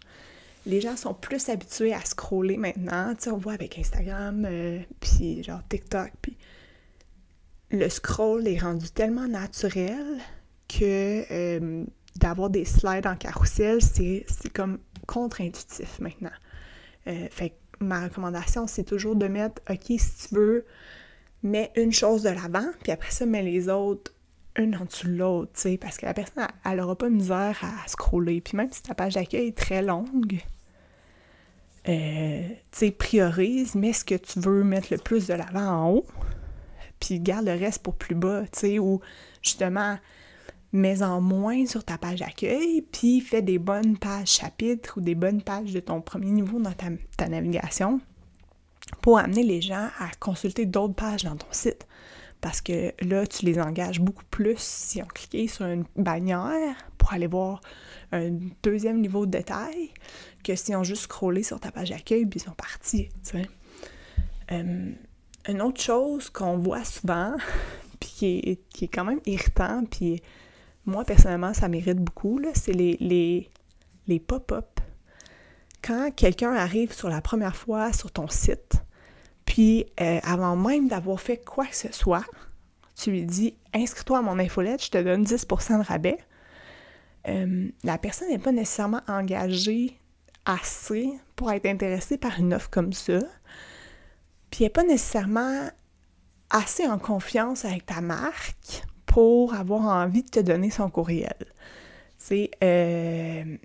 Les 0.66 0.82
gens 0.82 0.96
sont 0.96 1.14
plus 1.14 1.50
habitués 1.50 1.94
à 1.94 2.04
scroller 2.04 2.58
maintenant. 2.58 3.14
Tu 3.16 3.26
sais, 3.26 3.32
on 3.32 3.38
voit 3.38 3.54
avec 3.54 3.78
Instagram, 3.78 4.46
euh, 4.50 4.80
puis 5.00 5.44
genre 5.44 5.62
TikTok, 5.70 6.12
le 7.72 7.90
scroll 7.90 8.48
est 8.48 8.60
rendu 8.60 8.90
tellement 8.90 9.28
naturel 9.28 10.20
que 10.68 11.24
euh, 11.32 11.84
d'avoir 12.16 12.50
des 12.50 12.66
slides 12.66 13.08
en 13.08 13.16
carrousel, 13.16 13.82
c'est 13.82 14.26
comme 14.54 14.80
contre-intuitif 15.06 16.00
maintenant. 16.00 16.32
Euh, 17.08 17.28
fait 17.30 17.50
que 17.50 17.56
ma 17.80 18.06
recommandation, 18.06 18.66
c'est 18.68 18.84
toujours 18.84 19.16
de 19.16 19.28
mettre, 19.28 19.62
OK, 19.70 19.86
si 19.86 20.28
tu 20.28 20.36
veux, 20.36 20.66
mets 21.44 21.72
une 21.76 21.92
chose 21.92 22.24
de 22.24 22.30
l'avant, 22.30 22.68
puis 22.82 22.92
après 22.92 23.12
ça, 23.12 23.26
mets 23.26 23.44
les 23.44 23.70
autres 23.70 24.14
une 24.58 24.76
en 24.76 24.86
dessous 24.86 25.08
de 25.08 25.18
l'autre, 25.18 25.52
tu 25.54 25.62
sais, 25.62 25.78
parce 25.78 25.98
que 25.98 26.06
la 26.06 26.14
personne, 26.14 26.48
elle 26.64 26.78
n'aura 26.78 26.96
pas 26.96 27.10
misère 27.10 27.60
à 27.62 27.88
scroller. 27.88 28.40
Puis 28.40 28.56
même 28.56 28.72
si 28.72 28.82
ta 28.82 28.96
page 28.96 29.16
d'accueil 29.16 29.48
est 29.48 29.58
très 29.58 29.82
longue, 29.82 30.42
euh, 31.88 32.92
priorise, 32.98 33.76
mets 33.76 33.94
ce 33.94 34.06
que 34.06 34.16
tu 34.16 34.40
veux 34.40 34.64
mettre 34.64 34.88
le 34.92 34.98
plus 34.98 35.28
de 35.28 35.34
l'avant 35.34 35.68
en 35.68 35.92
haut, 35.92 36.06
puis 37.00 37.20
garde 37.20 37.46
le 37.46 37.52
reste 37.52 37.84
pour 37.84 37.96
plus 37.96 38.16
bas, 38.16 38.44
tu 38.52 38.80
ou 38.80 39.02
justement, 39.42 39.98
mets-en 40.76 41.22
moins 41.22 41.66
sur 41.66 41.84
ta 41.84 41.98
page 41.98 42.20
d'accueil, 42.20 42.82
puis 42.82 43.22
fais 43.22 43.42
des 43.42 43.60
bonnes 43.60 43.98
pages 43.98 44.30
chapitres 44.30 44.98
ou 44.98 45.02
des 45.02 45.16
bonnes 45.16 45.42
pages 45.42 45.74
de 45.74 45.80
ton 45.80 46.02
premier 46.02 46.32
niveau 46.32 46.60
dans 46.60 46.74
ta, 46.74 47.28
navigation 47.28 48.00
pour 49.02 49.18
amener 49.18 49.44
les 49.44 49.62
gens 49.62 49.90
à 50.00 50.10
consulter 50.20 50.66
d'autres 50.66 50.94
pages 50.94 51.24
dans 51.24 51.36
ton 51.36 51.48
site. 51.52 51.88
Parce 52.42 52.62
que 52.62 52.94
là, 53.02 53.26
tu 53.26 53.46
les 53.46 53.60
engages 53.60 54.00
beaucoup 54.00 54.26
plus 54.30 54.58
si 54.60 55.02
on 55.02 55.08
cliquait 55.08 55.48
sur 55.48 55.66
une 55.66 55.86
bannière 55.96 56.76
pour 56.98 57.14
aller 57.14 57.28
voir 57.28 57.62
un 58.16 58.38
deuxième 58.64 59.02
niveau 59.02 59.26
de 59.26 59.32
détail 59.32 59.92
que 60.44 60.56
si 60.56 60.76
on 60.76 60.84
juste 60.84 61.04
scrollé 61.04 61.44
sur 61.44 61.60
ta 61.60 61.72
page 61.72 61.90
d'accueil 61.90 62.26
puis 62.26 62.40
ils 62.40 62.44
sont 62.44 62.56
partis. 62.56 63.10
Euh, 64.52 64.92
une 65.48 65.62
autre 65.62 65.82
chose 65.82 66.30
qu'on 66.30 66.58
voit 66.58 66.84
souvent, 66.84 67.36
puis 68.00 68.10
qui 68.10 68.26
est, 68.38 68.70
qui 68.70 68.86
est, 68.86 68.88
quand 68.88 69.06
même 69.06 69.22
irritant, 69.26 69.84
puis 69.90 70.22
moi, 70.86 71.04
personnellement, 71.04 71.54
ça 71.54 71.68
mérite 71.68 71.98
beaucoup, 71.98 72.40
c'est 72.54 72.74
les, 72.74 72.98
les, 73.00 73.50
les 74.08 74.20
pop-up. 74.20 74.80
Quand 75.82 76.12
quelqu'un 76.16 76.54
arrive 76.54 76.94
sur 76.94 77.10
la 77.10 77.22
première 77.22 77.56
fois 77.56 77.92
sur 77.94 78.12
ton 78.12 78.28
site, 78.28 78.76
puis 79.46 79.86
euh, 80.02 80.20
avant 80.24 80.56
même 80.56 80.88
d'avoir 80.88 81.20
fait 81.20 81.38
quoi 81.38 81.66
que 81.66 81.76
ce 81.76 81.92
soit, 81.92 82.26
tu 82.96 83.12
lui 83.12 83.26
dis 83.26 83.56
inscris-toi 83.74 84.20
à 84.20 84.22
mon 84.22 84.40
infolette, 84.40 84.84
je 84.84 84.90
te 84.90 84.98
donne 84.98 85.24
10% 85.24 85.80
de 85.80 85.86
rabais. 85.86 86.18
Euh, 87.28 87.70
la 87.84 87.98
personne 87.98 88.30
n'est 88.30 88.40
pas 88.40 88.52
nécessairement 88.52 89.02
engagée 89.08 90.00
assez 90.46 91.12
pour 91.36 91.52
être 91.52 91.66
intéressée 91.66 92.18
par 92.18 92.40
une 92.40 92.54
offre 92.54 92.70
comme 92.70 92.94
ça. 92.94 93.20
Puis 94.52 94.64
elle 94.64 94.66
n'est 94.66 94.70
pas 94.70 94.84
nécessairement 94.84 95.70
assez 96.50 96.88
en 96.88 97.00
confiance 97.00 97.66
avec 97.66 97.86
ta 97.86 98.02
marque 98.02 98.84
pour 99.06 99.54
avoir 99.54 99.82
envie 99.82 100.24
de 100.24 100.30
te 100.30 100.40
donner 100.40 100.70
son 100.70 100.90
courriel. 100.90 101.36
C'est 102.18 102.52
euh, 102.64 103.58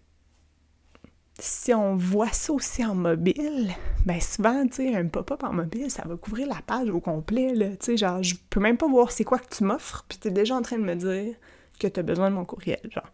si 1.40 1.72
on 1.72 1.96
voit 1.96 2.32
ça 2.32 2.52
aussi 2.52 2.84
en 2.84 2.94
mobile, 2.94 3.70
ben 4.04 4.20
souvent, 4.20 4.66
tu 4.66 4.76
sais, 4.76 4.94
un 4.94 5.06
pop-up 5.06 5.42
en 5.42 5.52
mobile, 5.52 5.90
ça 5.90 6.02
va 6.06 6.16
couvrir 6.16 6.46
la 6.46 6.60
page 6.66 6.90
au 6.90 7.00
complet, 7.00 7.54
là. 7.54 7.76
Tu 7.76 7.96
genre, 7.96 8.22
je 8.22 8.34
peux 8.50 8.60
même 8.60 8.76
pas 8.76 8.88
voir 8.88 9.10
c'est 9.10 9.24
quoi 9.24 9.38
que 9.38 9.54
tu 9.54 9.64
m'offres, 9.64 10.04
puis 10.08 10.18
t'es 10.18 10.30
déjà 10.30 10.54
en 10.56 10.62
train 10.62 10.78
de 10.78 10.84
me 10.84 10.94
dire 10.94 11.34
que 11.78 11.86
tu 11.86 12.00
as 12.00 12.02
besoin 12.02 12.30
de 12.30 12.36
mon 12.36 12.44
courriel, 12.44 12.80
genre. 12.90 13.10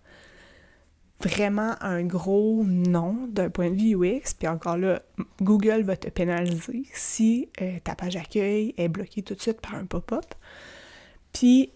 Vraiment 1.20 1.76
un 1.80 2.04
gros 2.04 2.62
non 2.64 3.26
d'un 3.28 3.48
point 3.48 3.70
de 3.70 3.74
vue 3.74 3.96
UX, 3.96 4.34
puis 4.38 4.46
encore 4.48 4.76
là, 4.76 5.00
Google 5.40 5.82
va 5.82 5.96
te 5.96 6.08
pénaliser 6.08 6.84
si 6.92 7.48
euh, 7.62 7.78
ta 7.82 7.94
page 7.94 8.14
d'accueil 8.14 8.74
est 8.76 8.88
bloquée 8.88 9.22
tout 9.22 9.34
de 9.34 9.40
suite 9.40 9.62
par 9.62 9.76
un 9.76 9.86
pop-up. 9.86 10.26
Puis 11.32 11.72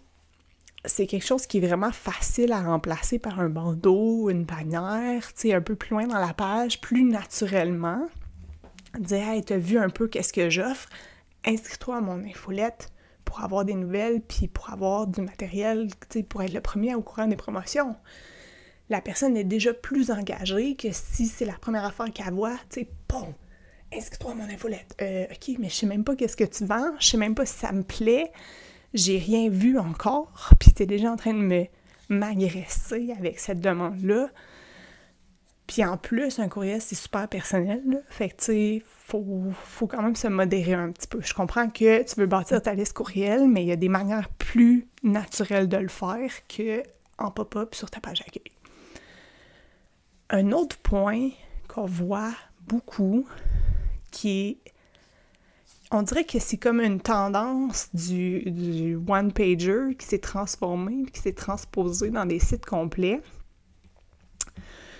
c'est 0.85 1.07
quelque 1.07 1.25
chose 1.25 1.47
qui 1.47 1.57
est 1.57 1.67
vraiment 1.67 1.91
facile 1.91 2.51
à 2.51 2.61
remplacer 2.61 3.19
par 3.19 3.39
un 3.39 3.49
bandeau, 3.49 4.29
une 4.29 4.43
bannière, 4.43 5.27
tu 5.33 5.49
sais, 5.49 5.53
un 5.53 5.61
peu 5.61 5.75
plus 5.75 5.91
loin 5.91 6.07
dans 6.07 6.19
la 6.19 6.33
page, 6.33 6.81
plus 6.81 7.03
naturellement. 7.03 8.07
Dire, 8.99 9.29
hey, 9.29 9.43
t'as 9.43 9.57
vu 9.57 9.77
un 9.77 9.89
peu 9.89 10.07
qu'est-ce 10.07 10.33
que 10.33 10.49
j'offre? 10.49 10.89
Inscris-toi 11.45 11.97
à 11.97 12.01
mon 12.01 12.23
infolette 12.23 12.91
pour 13.25 13.41
avoir 13.41 13.63
des 13.63 13.75
nouvelles, 13.75 14.21
puis 14.21 14.47
pour 14.47 14.69
avoir 14.71 15.07
du 15.07 15.21
matériel, 15.21 15.87
tu 16.09 16.19
sais, 16.19 16.23
pour 16.23 16.41
être 16.43 16.53
le 16.53 16.61
premier 16.61 16.93
au 16.95 17.01
courant 17.01 17.27
des 17.27 17.35
promotions. 17.35 17.95
La 18.91 19.01
personne 19.01 19.35
est 19.35 19.43
déjà 19.43 19.73
plus 19.73 20.11
engagée 20.11 20.75
que 20.75 20.89
si 20.91 21.25
c'est 21.25 21.45
la 21.45 21.53
première 21.53 21.85
affaire 21.85 22.11
qu'elle 22.13 22.33
voit, 22.33 22.57
tu 22.69 22.81
sais, 22.81 22.89
bon, 23.09 23.33
inscris-toi 23.91 24.31
à 24.31 24.35
mon 24.35 24.43
infolette. 24.43 24.95
Euh, 25.01 25.25
ok, 25.31 25.55
mais 25.57 25.69
je 25.69 25.75
sais 25.75 25.85
même 25.87 26.03
pas 26.03 26.15
qu'est-ce 26.15 26.37
que 26.37 26.43
tu 26.43 26.65
vends, 26.65 26.91
je 26.99 27.07
sais 27.07 27.17
même 27.17 27.33
pas 27.33 27.47
si 27.47 27.57
ça 27.57 27.71
me 27.71 27.81
plaît 27.81 28.31
j'ai 28.93 29.17
rien 29.17 29.49
vu 29.49 29.77
encore, 29.77 30.49
puis 30.59 30.71
t'es 30.71 30.85
déjà 30.85 31.11
en 31.11 31.17
train 31.17 31.33
de 31.33 31.39
me 31.39 31.65
m'agresser 32.09 33.13
avec 33.17 33.39
cette 33.39 33.61
demande-là. 33.61 34.29
Puis 35.65 35.85
en 35.85 35.95
plus, 35.95 36.39
un 36.39 36.49
courriel, 36.49 36.81
c'est 36.81 36.95
super 36.95 37.29
personnel, 37.29 37.81
là. 37.87 37.99
Fait 38.09 38.29
que, 38.29 38.79
faut, 38.85 39.43
faut 39.63 39.87
quand 39.87 40.01
même 40.01 40.17
se 40.17 40.27
modérer 40.27 40.73
un 40.73 40.91
petit 40.91 41.07
peu. 41.07 41.21
Je 41.21 41.33
comprends 41.33 41.69
que 41.69 42.03
tu 42.03 42.19
veux 42.19 42.25
bâtir 42.25 42.61
ta 42.61 42.73
liste 42.73 42.91
courriel, 42.91 43.47
mais 43.47 43.63
il 43.63 43.67
y 43.67 43.71
a 43.71 43.77
des 43.77 43.87
manières 43.87 44.27
plus 44.31 44.89
naturelles 45.03 45.69
de 45.69 45.77
le 45.77 45.87
faire 45.87 46.29
que 46.49 46.83
en 47.17 47.31
pop-up 47.31 47.73
sur 47.75 47.89
ta 47.89 48.01
page 48.01 48.19
d'accueil. 48.19 48.51
Un 50.31 50.51
autre 50.53 50.77
point 50.77 51.29
qu'on 51.67 51.85
voit 51.85 52.33
beaucoup, 52.67 53.27
qui 54.11 54.29
est 54.65 54.71
on 55.93 56.03
dirait 56.03 56.23
que 56.23 56.39
c'est 56.39 56.57
comme 56.57 56.79
une 56.79 57.01
tendance 57.01 57.89
du, 57.93 58.97
one-pager 59.07 59.93
qui 59.99 60.05
s'est 60.07 60.19
transformé, 60.19 61.05
qui 61.11 61.19
s'est 61.19 61.33
transposé 61.33 62.09
dans 62.09 62.25
des 62.25 62.39
sites 62.39 62.65
complets. 62.65 63.21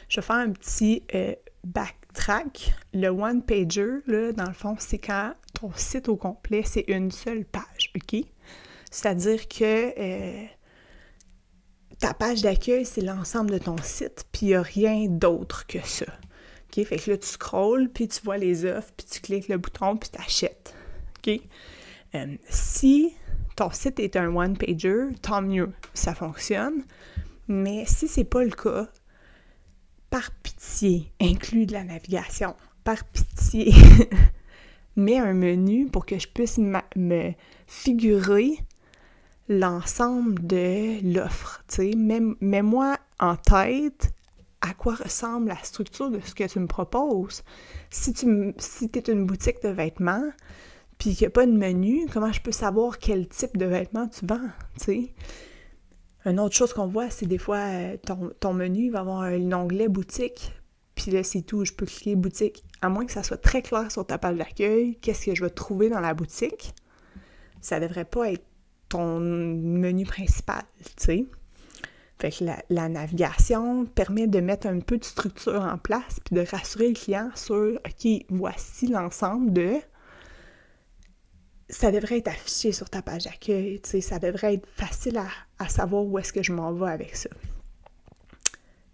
Je 0.10 0.20
vais 0.20 0.26
faire 0.26 0.36
un 0.36 0.52
petit 0.52 1.04
euh, 1.16 1.34
backtrack. 1.64 2.74
Le 2.94 3.08
one-pager, 3.08 4.00
dans 4.36 4.48
le 4.48 4.54
fond, 4.54 4.76
c'est 4.80 5.00
quand 5.00 5.34
ton 5.54 5.72
site 5.76 6.10
au 6.10 6.18
complet, 6.18 6.64
c'est 6.66 6.86
une 6.90 7.10
seule 7.10 7.46
page, 7.46 7.94
OK? 7.96 8.26
C'est-à-dire 8.92 9.48
que 9.48 9.94
euh, 9.98 10.46
ta 12.02 12.16
page 12.16 12.42
d'accueil, 12.42 12.84
c'est 12.84 13.02
l'ensemble 13.02 13.52
de 13.52 13.60
ton 13.60 13.78
site, 13.82 14.26
puis 14.32 14.48
il 14.48 14.50
n'y 14.50 14.56
a 14.56 14.62
rien 14.64 15.06
d'autre 15.08 15.68
que 15.68 15.80
ça. 15.86 16.08
OK? 16.08 16.84
Fait 16.84 16.98
que 16.98 17.12
là, 17.12 17.18
tu 17.18 17.28
scrolls, 17.28 17.90
puis 17.90 18.08
tu 18.08 18.22
vois 18.24 18.38
les 18.38 18.66
offres, 18.66 18.92
puis 18.98 19.06
tu 19.10 19.22
cliques 19.22 19.48
le 19.48 19.58
bouton, 19.58 19.96
puis 19.96 20.10
tu 20.12 20.20
achètes. 20.20 20.76
Euh, 22.16 22.36
si 22.50 23.14
ton 23.56 23.70
site 23.70 24.00
est 24.00 24.16
un 24.16 24.36
one-pager, 24.36 25.10
tant 25.22 25.44
mieux, 25.44 25.72
ça 25.94 26.16
fonctionne. 26.16 26.84
Mais 27.48 27.86
si 27.86 28.08
c'est 28.08 28.24
pas 28.24 28.44
le 28.44 28.50
cas, 28.50 28.90
par 30.10 30.32
pitié, 30.32 31.12
inclus 31.22 31.68
de 31.68 31.74
la 31.74 31.84
navigation. 31.84 32.56
Par 32.84 33.04
pitié, 33.06 33.72
mets 34.96 35.20
un 35.20 35.34
menu 35.34 35.86
pour 35.86 36.08
que 36.08 36.18
je 36.18 36.28
puisse 36.28 36.58
me 36.58 37.34
figurer 37.68 38.58
l'ensemble 39.52 40.48
de 40.48 41.14
l'offre. 41.14 41.64
Mets-moi 42.40 42.98
en 43.20 43.36
tête 43.36 44.14
à 44.62 44.74
quoi 44.74 44.96
ressemble 44.96 45.50
la 45.50 45.62
structure 45.64 46.10
de 46.10 46.20
ce 46.22 46.34
que 46.34 46.48
tu 46.48 46.60
me 46.60 46.68
proposes? 46.68 47.44
Si 47.90 48.14
tu 48.14 48.54
es 48.94 49.12
une 49.12 49.26
boutique 49.26 49.62
de 49.62 49.70
vêtements, 49.70 50.30
puis 50.98 51.16
qu'il 51.16 51.26
n'y 51.26 51.28
a 51.28 51.32
pas 51.32 51.46
de 51.46 51.52
menu, 51.52 52.08
comment 52.14 52.32
je 52.32 52.42
peux 52.42 52.52
savoir 52.52 53.00
quel 53.00 53.28
type 53.28 53.58
de 53.58 53.66
vêtements 53.66 54.08
tu 54.08 54.26
vends? 54.26 54.50
Une 56.26 56.40
autre 56.40 56.56
chose 56.56 56.74
qu'on 56.74 56.88
voit, 56.88 57.10
c'est 57.10 57.26
des 57.26 57.40
fois 57.40 57.58
euh, 57.58 57.98
ton, 58.40 58.54
menu 58.54 58.92
va 58.92 59.00
avoir 59.00 59.22
un 59.22 59.52
onglet 59.52 59.88
boutique, 59.88 60.54
puis 60.94 61.12
là 61.12 61.24
c'est 61.24 61.42
tout, 61.42 61.66
je 61.66 61.74
peux 61.74 61.88
cliquer 61.88 62.16
boutique. 62.16 62.64
À 62.82 62.90
moins 62.90 63.06
que 63.06 63.12
ça 63.12 63.24
soit 63.24 63.42
très 63.42 63.64
clair 63.64 63.92
sur 63.92 64.06
ta 64.06 64.20
page 64.20 64.38
d'accueil, 64.38 64.98
qu'est-ce 65.02 65.26
que 65.26 65.36
je 65.36 65.44
vais 65.44 65.50
trouver 65.50 65.90
dans 65.90 66.00
la 66.00 66.14
boutique. 66.14 66.74
Ça 67.60 67.80
devrait 67.80 68.06
pas 68.06 68.32
être 68.32 68.46
ton 68.92 69.20
menu 69.20 70.06
principal, 70.06 70.64
tu 70.80 70.94
sais. 70.98 71.26
Fait 72.20 72.30
que 72.30 72.44
la, 72.70 72.90
navigation 72.90 73.86
permet 73.86 74.28
de 74.28 74.42
mettre 74.42 74.68
un 74.68 74.80
peu 74.80 75.00
de 75.00 75.04
structure 75.04 75.62
en 75.62 75.80
place 75.80 76.20
puis 76.24 76.36
de 76.36 76.42
rassurer 76.42 76.90
le 76.90 76.94
client 76.94 77.32
sur 77.34 77.80
OK, 77.84 78.26
voici 78.30 78.88
l'ensemble 78.88 79.54
de. 79.54 79.78
Ça 81.68 81.92
devrait 81.92 82.18
être 82.18 82.28
affiché 82.28 82.74
sur 82.74 82.90
ta 82.90 83.02
page 83.02 83.24
d'accueil, 83.24 83.80
tu 83.82 83.90
sais, 83.90 84.02
ça 84.02 84.20
devrait 84.20 84.56
être 84.56 84.68
facile 84.68 85.20
à, 85.58 85.70
savoir 85.70 86.04
où 86.04 86.20
est-ce 86.20 86.34
que 86.34 86.44
je 86.44 86.52
m'en 86.52 86.74
vais 86.74 86.92
avec 86.92 87.16
ça. 87.16 87.30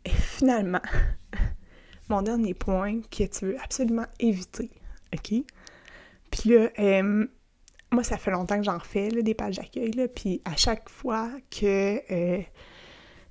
Et 0.05 0.11
finalement, 0.11 0.81
mon 2.09 2.21
dernier 2.21 2.53
point 2.53 3.01
que 3.01 3.23
tu 3.23 3.45
veux 3.47 3.59
absolument 3.59 4.05
éviter, 4.19 4.69
OK? 5.13 5.43
Puis 6.29 6.49
là, 6.49 6.69
euh, 6.79 7.27
moi, 7.91 8.03
ça 8.03 8.17
fait 8.17 8.31
longtemps 8.31 8.57
que 8.57 8.63
j'en 8.63 8.79
fais, 8.79 9.09
des 9.09 9.33
pages 9.33 9.57
d'accueil, 9.57 10.07
puis 10.13 10.41
à 10.45 10.55
chaque 10.55 10.89
fois 10.89 11.29
que 11.49 12.01
euh, 12.11 12.41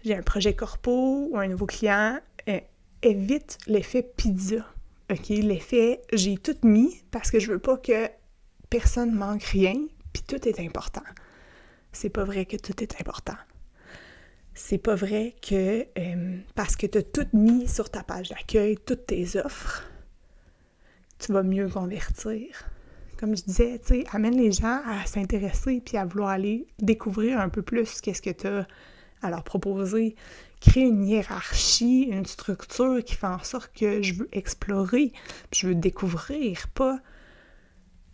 j'ai 0.04 0.14
un 0.14 0.22
projet 0.22 0.54
corpo 0.54 1.28
ou 1.30 1.38
un 1.38 1.48
nouveau 1.48 1.66
client, 1.66 2.18
euh, 2.48 2.60
évite 3.02 3.58
l'effet 3.66 4.02
pizza. 4.02 4.64
OK? 5.10 5.28
L'effet 5.28 6.00
j'ai 6.12 6.36
tout 6.36 6.56
mis 6.62 7.02
parce 7.10 7.30
que 7.30 7.38
je 7.38 7.52
veux 7.52 7.58
pas 7.58 7.76
que 7.76 8.08
personne 8.70 9.12
manque 9.12 9.44
rien, 9.44 9.74
puis 10.12 10.22
tout 10.26 10.48
est 10.48 10.58
important. 10.60 11.04
C'est 11.92 12.10
pas 12.10 12.24
vrai 12.24 12.46
que 12.46 12.56
tout 12.56 12.82
est 12.82 13.00
important. 13.00 13.36
C'est 14.54 14.78
pas 14.78 14.94
vrai 14.94 15.34
que 15.42 15.86
euh, 15.98 16.38
parce 16.54 16.76
que 16.76 16.86
tu 16.86 16.98
as 16.98 17.02
tout 17.02 17.28
mis 17.34 17.68
sur 17.68 17.90
ta 17.90 18.02
page 18.02 18.30
d'accueil, 18.30 18.78
toutes 18.78 19.06
tes 19.06 19.36
offres, 19.38 19.84
tu 21.18 21.32
vas 21.32 21.42
mieux 21.42 21.68
convertir. 21.68 22.48
Comme 23.18 23.36
je 23.36 23.42
disais, 23.42 23.78
tu 23.78 24.00
sais, 24.00 24.04
amène 24.12 24.36
les 24.36 24.52
gens 24.52 24.80
à 24.86 25.04
s'intéresser 25.06 25.82
puis 25.84 25.96
à 25.96 26.04
vouloir 26.04 26.30
aller 26.30 26.66
découvrir 26.78 27.40
un 27.40 27.48
peu 27.48 27.62
plus 27.62 28.00
qu'est-ce 28.00 28.22
que 28.22 28.30
tu 28.30 28.46
as 28.46 28.66
à 29.22 29.30
leur 29.30 29.42
proposer. 29.42 30.14
Créer 30.60 30.84
une 30.84 31.06
hiérarchie, 31.06 32.08
une 32.10 32.26
structure 32.26 33.02
qui 33.04 33.14
fait 33.14 33.26
en 33.26 33.42
sorte 33.42 33.72
que 33.74 34.02
je 34.02 34.14
veux 34.14 34.28
explorer, 34.32 35.12
puis 35.50 35.60
je 35.60 35.68
veux 35.68 35.74
découvrir, 35.74 36.68
pas 36.68 37.00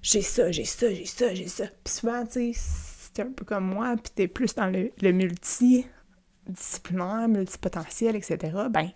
j'ai 0.02 0.22
ça, 0.22 0.50
j'ai 0.50 0.64
ça, 0.64 0.92
j'ai 0.92 1.06
ça, 1.06 1.32
j'ai 1.34 1.46
ça. 1.46 1.66
Puis 1.84 1.94
souvent, 1.94 2.26
tu 2.26 2.52
sais, 2.52 2.60
c'est 3.14 3.22
un 3.22 3.30
peu 3.30 3.44
comme 3.44 3.66
moi, 3.66 3.94
puis 3.96 4.12
t'es 4.14 4.26
plus 4.26 4.54
dans 4.54 4.66
le, 4.66 4.90
le 5.00 5.12
multidisciplinaire, 5.12 7.28
multipotentiel, 7.28 8.16
etc., 8.16 8.36
ben, 8.68 8.90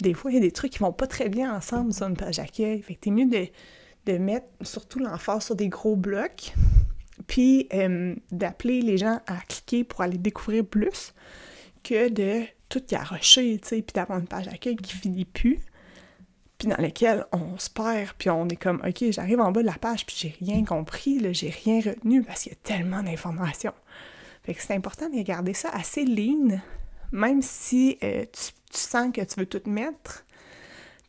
des 0.00 0.14
fois, 0.14 0.30
il 0.30 0.34
y 0.34 0.36
a 0.36 0.40
des 0.40 0.52
trucs 0.52 0.70
qui 0.72 0.78
vont 0.78 0.92
pas 0.92 1.08
très 1.08 1.28
bien 1.28 1.54
ensemble 1.54 1.92
sur 1.92 2.06
une 2.06 2.16
page 2.16 2.36
d'accueil. 2.36 2.80
Fait 2.82 2.94
que 2.94 3.00
t'es 3.00 3.10
mieux 3.10 3.26
de, 3.26 3.48
de 4.06 4.18
mettre 4.18 4.46
surtout 4.62 4.98
l'emphase 4.98 5.44
sur 5.44 5.56
des 5.56 5.68
gros 5.68 5.96
blocs, 5.96 6.54
puis 7.26 7.68
euh, 7.74 8.14
d'appeler 8.30 8.80
les 8.80 8.98
gens 8.98 9.20
à 9.26 9.36
cliquer 9.48 9.84
pour 9.84 10.00
aller 10.00 10.18
découvrir 10.18 10.64
plus 10.64 11.14
que 11.82 12.08
de 12.08 12.44
tout 12.68 12.82
garocher, 12.88 13.58
tu 13.60 13.68
sais, 13.68 13.82
puis 13.82 13.92
d'avoir 13.94 14.18
une 14.18 14.26
page 14.26 14.46
d'accueil 14.46 14.76
qui 14.76 14.94
finit 14.94 15.24
plus, 15.24 15.58
puis 16.58 16.68
dans 16.68 16.76
laquelle 16.78 17.26
on 17.32 17.58
se 17.58 17.70
perd, 17.70 18.12
puis 18.16 18.30
on 18.30 18.48
est 18.48 18.56
comme, 18.56 18.82
OK, 18.86 19.04
j'arrive 19.10 19.40
en 19.40 19.52
bas 19.52 19.60
de 19.60 19.66
la 19.66 19.74
page, 19.74 20.06
puis 20.06 20.16
j'ai 20.18 20.36
rien 20.44 20.64
compris, 20.64 21.18
là, 21.18 21.32
j'ai 21.32 21.50
rien 21.50 21.80
retenu 21.80 22.22
parce 22.22 22.42
qu'il 22.42 22.52
y 22.52 22.54
a 22.54 22.58
tellement 22.62 23.02
d'informations. 23.02 23.74
Fait 24.44 24.54
que 24.54 24.62
c'est 24.62 24.74
important 24.74 25.08
de 25.08 25.20
garder 25.22 25.54
ça 25.54 25.68
assez 25.70 26.04
lean, 26.04 26.60
même 27.12 27.42
si 27.42 27.98
euh, 28.02 28.24
tu, 28.32 28.52
sens 28.78 29.12
que 29.12 29.22
tu 29.22 29.40
veux 29.40 29.46
tout 29.46 29.62
mettre. 29.68 30.24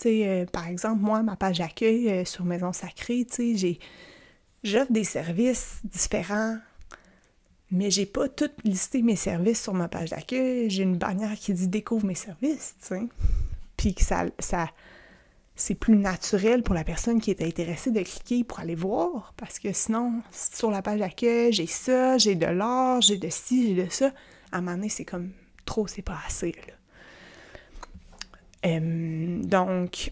Euh, 0.06 0.46
par 0.46 0.68
exemple, 0.68 1.02
moi, 1.02 1.24
ma 1.24 1.36
page 1.36 1.58
d'accueil 1.58 2.26
sur 2.26 2.46
Maison 2.46 2.72
Sacrée, 2.74 3.26
j'ai 3.56 3.80
j'offre 4.64 4.92
des 4.92 5.04
services 5.04 5.80
différents, 5.84 6.58
mais 7.72 7.90
j'ai 7.90 8.06
pas 8.06 8.30
tout 8.30 8.50
listé 8.64 9.02
mes 9.02 9.16
services 9.16 9.62
sur 9.62 9.74
ma 9.74 9.88
page 9.88 10.12
d'accueil. 10.12 10.70
J'ai 10.70 10.84
une 10.84 10.98
bannière 10.98 11.36
qui 11.36 11.54
dit 11.54 11.68
découvre 11.68 12.06
mes 12.06 12.16
services. 12.16 12.76
Puis 13.76 13.94
que 13.94 14.04
ça, 14.04 14.26
c'est 15.56 15.76
plus 15.76 15.96
naturel 15.98 16.64
pour 16.64 16.76
la 16.76 16.84
personne 16.84 17.20
qui 17.20 17.32
est 17.32 17.42
intéressée 17.42 17.92
de 17.92 18.02
cliquer 18.02 18.44
pour 18.44 18.60
aller 18.60 18.76
voir, 18.76 19.34
parce 19.38 19.60
que 19.60 19.74
sinon, 19.74 20.22
sur 20.32 20.70
la 20.72 20.82
page 20.82 21.00
d'accueil, 21.00 21.52
j'ai 21.52 21.68
ça, 21.68 22.18
j'ai 22.18 22.36
de 22.36 22.46
l'or, 22.46 23.02
j'ai 23.02 23.18
de 23.18 23.30
ci, 23.30 23.76
j'ai 23.76 23.86
de 23.86 23.90
ça. 23.90 24.12
À 24.52 24.58
un 24.58 24.62
moment 24.62 24.78
donné, 24.78 24.90
c'est 24.90 25.06
comme 25.06 25.32
trop, 25.66 25.88
c'est 25.88 26.02
pas 26.04 26.20
assez. 26.26 26.56
Donc, 29.42 30.12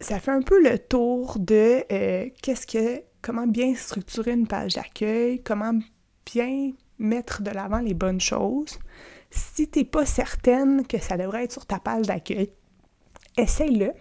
ça 0.00 0.18
fait 0.18 0.30
un 0.30 0.42
peu 0.42 0.62
le 0.62 0.78
tour 0.78 1.38
de 1.38 1.84
euh, 1.92 2.28
qu'est-ce 2.42 2.66
que, 2.66 3.02
comment 3.22 3.46
bien 3.46 3.74
structurer 3.74 4.32
une 4.32 4.46
page 4.46 4.74
d'accueil, 4.74 5.42
comment 5.42 5.78
bien 6.32 6.72
mettre 6.98 7.42
de 7.42 7.50
l'avant 7.50 7.80
les 7.80 7.94
bonnes 7.94 8.20
choses. 8.20 8.78
Si 9.30 9.68
tu 9.68 9.78
n'es 9.78 9.84
pas 9.84 10.04
certaine 10.04 10.86
que 10.86 10.98
ça 10.98 11.16
devrait 11.16 11.44
être 11.44 11.52
sur 11.52 11.66
ta 11.66 11.78
page 11.78 12.06
d'accueil, 12.06 12.50
essaye-le. 13.36 13.92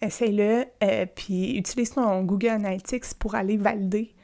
Essaye-le, 0.00 0.64
euh, 0.82 1.06
puis 1.14 1.56
utilise 1.56 1.90
ton 1.90 2.22
Google 2.24 2.48
Analytics 2.48 3.14
pour 3.18 3.34
aller 3.34 3.56
valider. 3.56 4.14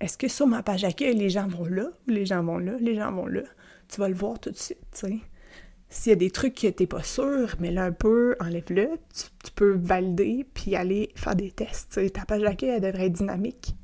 Est-ce 0.00 0.16
que 0.16 0.28
sur 0.28 0.46
ma 0.46 0.62
page 0.62 0.82
d'accueil, 0.82 1.14
les 1.14 1.30
gens 1.30 1.48
vont 1.48 1.64
là, 1.64 1.88
les 2.06 2.24
gens 2.26 2.42
vont 2.42 2.58
là, 2.58 2.72
les 2.80 2.94
gens 2.94 3.12
vont 3.12 3.26
là? 3.26 3.42
Tu 3.88 4.00
vas 4.00 4.08
le 4.08 4.14
voir 4.14 4.38
tout 4.38 4.50
de 4.50 4.56
suite, 4.56 4.78
tu 4.92 5.06
sais. 5.06 5.18
S'il 5.88 6.10
y 6.10 6.12
a 6.12 6.16
des 6.16 6.30
trucs 6.30 6.54
que 6.54 6.66
t'es 6.66 6.86
pas 6.86 7.02
sûr, 7.02 7.54
mais 7.60 7.70
là 7.70 7.84
un 7.84 7.92
peu, 7.92 8.36
enlève-le, 8.40 8.90
tu, 9.14 9.52
peux 9.54 9.78
valider 9.80 10.44
puis 10.52 10.74
aller 10.74 11.10
faire 11.14 11.36
des 11.36 11.50
tests. 11.50 12.12
ta 12.12 12.24
page 12.24 12.42
d'accueil, 12.42 12.70
elle 12.70 12.80
devrait 12.80 13.06
être 13.06 13.12
dynamique. 13.12 13.74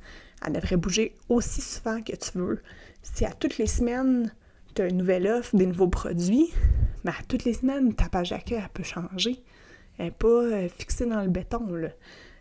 Elle 0.45 0.55
devrait 0.55 0.77
bouger 0.77 1.15
aussi 1.29 1.61
souvent 1.61 2.03
que 2.03 2.17
tu 2.17 2.38
veux. 2.38 2.61
Si 3.03 3.25
à 3.25 3.33
toutes 3.33 3.59
les 3.59 3.67
semaines, 3.67 4.35
tu 4.75 4.83
as 4.83 4.88
une 4.88 4.99
nouvelle 4.99 5.27
offre, 5.29 5.57
des 5.57 5.67
nouveaux 5.67 5.88
produits, 5.88 6.53
mais 7.05 7.12
à 7.12 7.23
toutes 7.29 7.45
les 7.45 7.55
semaines, 7.55 7.95
ta 7.95 8.09
page 8.09 8.31
d'accueil, 8.31 8.61
elle 8.62 8.69
peut 8.71 8.83
changer. 8.83 9.43
Elle 9.99 10.07
n'est 10.07 10.11
pas 10.11 10.27
euh, 10.27 10.69
fixée 10.69 11.07
dans 11.07 11.23
le 11.23 11.29
béton, 11.29 11.73
là. 11.75 11.88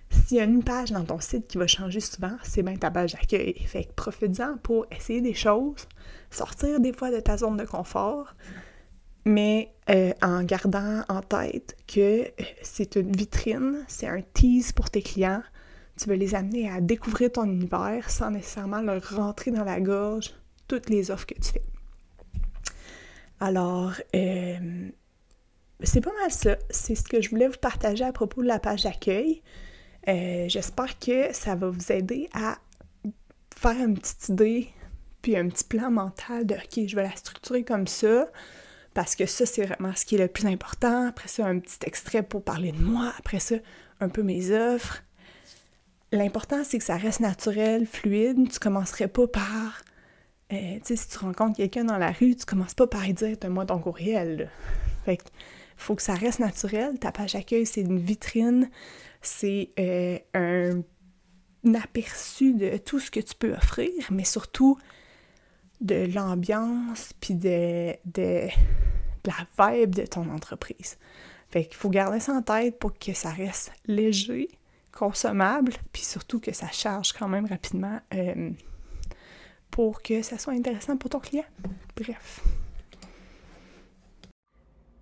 S'il 0.10 0.38
y 0.38 0.40
a 0.42 0.44
une 0.44 0.64
page 0.64 0.92
dans 0.92 1.06
ton 1.06 1.20
site 1.20 1.48
qui 1.48 1.58
va 1.58 1.68
changer 1.68 2.02
souvent, 2.02 2.36
c'est 2.44 2.64
bien 2.64 2.76
ta 2.76 2.92
page 2.92 3.14
d'accueil. 3.14 3.54
Fait 3.66 3.86
que 3.86 3.94
profite-en 3.94 4.58
pour 4.58 4.86
essayer 4.92 5.22
des 5.22 5.34
choses, 5.34 5.88
sortir 6.30 6.82
des 6.82 6.92
fois 6.92 7.12
de 7.12 7.20
ta 7.22 7.38
zone 7.38 7.56
de 7.56 7.64
confort, 7.64 8.36
mais 9.26 9.74
euh, 9.90 10.14
en 10.22 10.44
gardant 10.44 11.04
en 11.10 11.22
tête 11.22 11.76
que 11.88 12.22
euh, 12.22 12.30
c'est 12.62 12.96
une 12.96 13.16
vitrine, 13.16 13.84
c'est 13.88 14.08
un 14.08 14.22
tease 14.22 14.72
pour 14.72 14.90
tes 14.90 15.02
clients. 15.02 15.44
Tu 15.98 16.10
veux 16.10 16.16
les 16.16 16.34
amener 16.34 16.70
à 16.70 16.82
découvrir 16.82 17.32
ton 17.32 17.46
univers 17.46 18.10
sans 18.10 18.32
nécessairement 18.32 18.82
leur 18.82 19.04
rentrer 19.16 19.52
dans 19.52 19.64
la 19.64 19.80
gorge 19.80 20.34
toutes 20.68 20.90
les 20.90 21.12
offres 21.12 21.28
que 21.28 21.36
tu 21.36 21.52
fais. 21.52 21.62
Alors, 23.40 23.94
euh, 24.16 24.90
c'est 25.82 26.02
pas 26.02 26.14
mal 26.22 26.32
ça. 26.32 26.58
C'est 26.70 26.96
ce 26.96 27.04
que 27.04 27.22
je 27.22 27.30
voulais 27.30 27.48
vous 27.48 27.58
partager 27.60 28.04
à 28.04 28.12
propos 28.14 28.42
de 28.42 28.48
la 28.48 28.60
page 28.60 28.84
d'accueil. 28.84 29.42
J'espère 30.08 30.98
que 30.98 31.34
ça 31.34 31.56
va 31.56 31.70
vous 31.70 31.92
aider 31.92 32.28
à 32.34 32.58
faire 33.56 33.78
une 33.78 33.96
petite 33.96 34.30
idée, 34.30 34.70
puis 35.22 35.38
un 35.38 35.48
petit 35.50 35.64
plan 35.64 35.92
mental 35.92 36.46
de 36.48 36.56
OK, 36.56 36.88
je 36.88 36.96
vais 36.96 37.04
la 37.04 37.16
structurer 37.16 37.64
comme 37.64 37.86
ça 37.86 38.28
parce 38.94 39.16
que 39.16 39.26
ça, 39.26 39.46
c'est 39.46 39.66
vraiment 39.66 39.96
ce 39.96 40.06
qui 40.06 40.16
est 40.16 40.20
le 40.20 40.28
plus 40.28 40.46
important. 40.46 41.08
Après 41.08 41.28
ça, 41.28 41.46
un 41.46 41.60
petit 41.60 41.80
extrait 41.86 42.24
pour 42.24 42.44
parler 42.44 42.72
de 42.72 42.82
moi. 42.82 43.14
Après 43.18 43.40
ça, 43.40 43.56
un 44.00 44.10
peu 44.10 44.24
mes 44.24 44.52
offres. 44.52 45.04
L'important, 46.12 46.64
c'est 46.64 46.78
que 46.78 46.84
ça 46.84 46.98
reste 46.98 47.22
naturel, 47.22 47.86
fluide. 47.86 48.52
Tu 48.52 48.60
commencerais 48.60 49.08
pas 49.08 49.28
par... 49.28 49.82
Euh, 50.52 50.76
tu 50.76 50.82
sais, 50.84 50.96
si 50.98 51.08
tu 51.08 51.18
rencontres 51.20 51.56
quelqu'un 51.56 51.86
dans 51.86 51.98
la 51.98 52.12
rue, 52.12 52.36
tu 52.36 52.46
commences 52.46 52.74
pas 52.74 52.88
par 52.88 53.04
dire 53.04 53.38
«donne-moi 53.42 53.66
ton 53.66 53.80
courriel». 53.80 54.50
Que 55.06 55.14
faut 55.78 55.96
que 55.96 56.02
ça 56.02 56.14
reste 56.14 56.40
naturel. 56.40 57.00
Ta 57.00 57.12
page 57.12 57.34
d'accueil, 57.34 57.66
c'est 57.66 57.82
une 57.82 57.98
vitrine. 57.98 58.70
C'est 59.22 59.72
euh, 59.80 60.20
un, 60.34 60.82
aperçu 61.74 62.54
de 62.54 62.78
tout 62.78 63.00
ce 63.00 63.10
que 63.10 63.20
tu 63.20 63.36
peux 63.36 63.54
offrir, 63.54 63.92
mais 64.10 64.26
surtout 64.26 64.78
de 65.82 66.08
l'ambiance, 66.14 67.14
puis 67.20 67.36
de, 67.36 67.94
de, 68.06 68.48
la 69.26 69.72
vibe 69.72 69.96
de 69.96 70.06
ton 70.06 70.30
entreprise. 70.30 70.98
Fait 71.50 71.66
qu'il 71.66 71.76
faut 71.76 71.90
garder 71.90 72.20
ça 72.20 72.34
en 72.34 72.42
tête 72.42 72.80
pour 72.80 72.98
que 72.98 73.14
ça 73.14 73.30
reste 73.32 73.74
léger, 73.86 74.48
consommable, 74.92 75.74
puis 75.92 76.04
surtout 76.04 76.40
que 76.40 76.54
ça 76.54 76.72
charge 76.72 77.14
quand 77.14 77.28
même 77.28 77.46
rapidement 77.46 78.00
euh, 78.14 78.52
pour 79.70 80.02
que 80.02 80.22
ça 80.22 80.38
soit 80.38 80.54
intéressant 80.54 80.98
pour 80.98 81.10
ton 81.10 81.20
client. 81.20 81.46
Bref. 81.96 82.42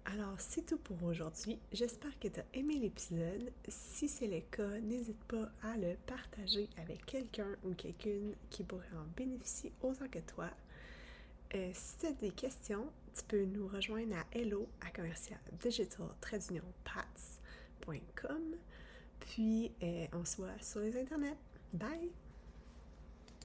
Alors, 0.06 0.36
c'est 0.40 0.66
tout 0.66 0.78
pour 0.78 1.04
aujourd'hui. 1.04 1.60
J'espère 1.72 2.18
que 2.20 2.28
tu 2.28 2.40
as 2.40 2.46
aimé 2.54 2.76
l'épisode. 2.76 3.52
Si 3.68 4.08
c'est 4.08 4.28
le 4.28 4.40
cas, 4.40 4.80
n'hésite 4.82 5.24
pas 5.26 5.52
à 5.62 5.78
le 5.78 5.96
partager 6.08 6.68
avec 6.78 7.06
quelqu'un 7.06 7.50
ou 7.64 7.74
quelqu'une 7.74 8.34
qui 8.50 8.64
pourrait 8.64 8.86
en 8.96 9.06
bénéficier 9.16 9.72
autant 9.84 10.08
que 10.10 10.20
toi. 10.20 10.50
Euh, 11.56 11.72
si 11.74 11.98
tu 11.98 12.06
as 12.06 12.12
des 12.12 12.32
questions, 12.32 12.86
tu 13.16 13.24
peux 13.24 13.44
nous 13.46 13.68
rejoindre 13.68 14.16
à 14.16 14.38
hello 14.38 14.70
à 14.86 14.92
commercial 14.92 15.40
digital 15.60 16.08
Puis, 19.20 19.72
euh, 19.82 20.06
on 20.14 20.26
se 20.26 20.38
voit 20.38 20.60
sur 20.62 20.82
les 20.82 20.96
internets. 20.96 21.38
Bye! 21.74 22.12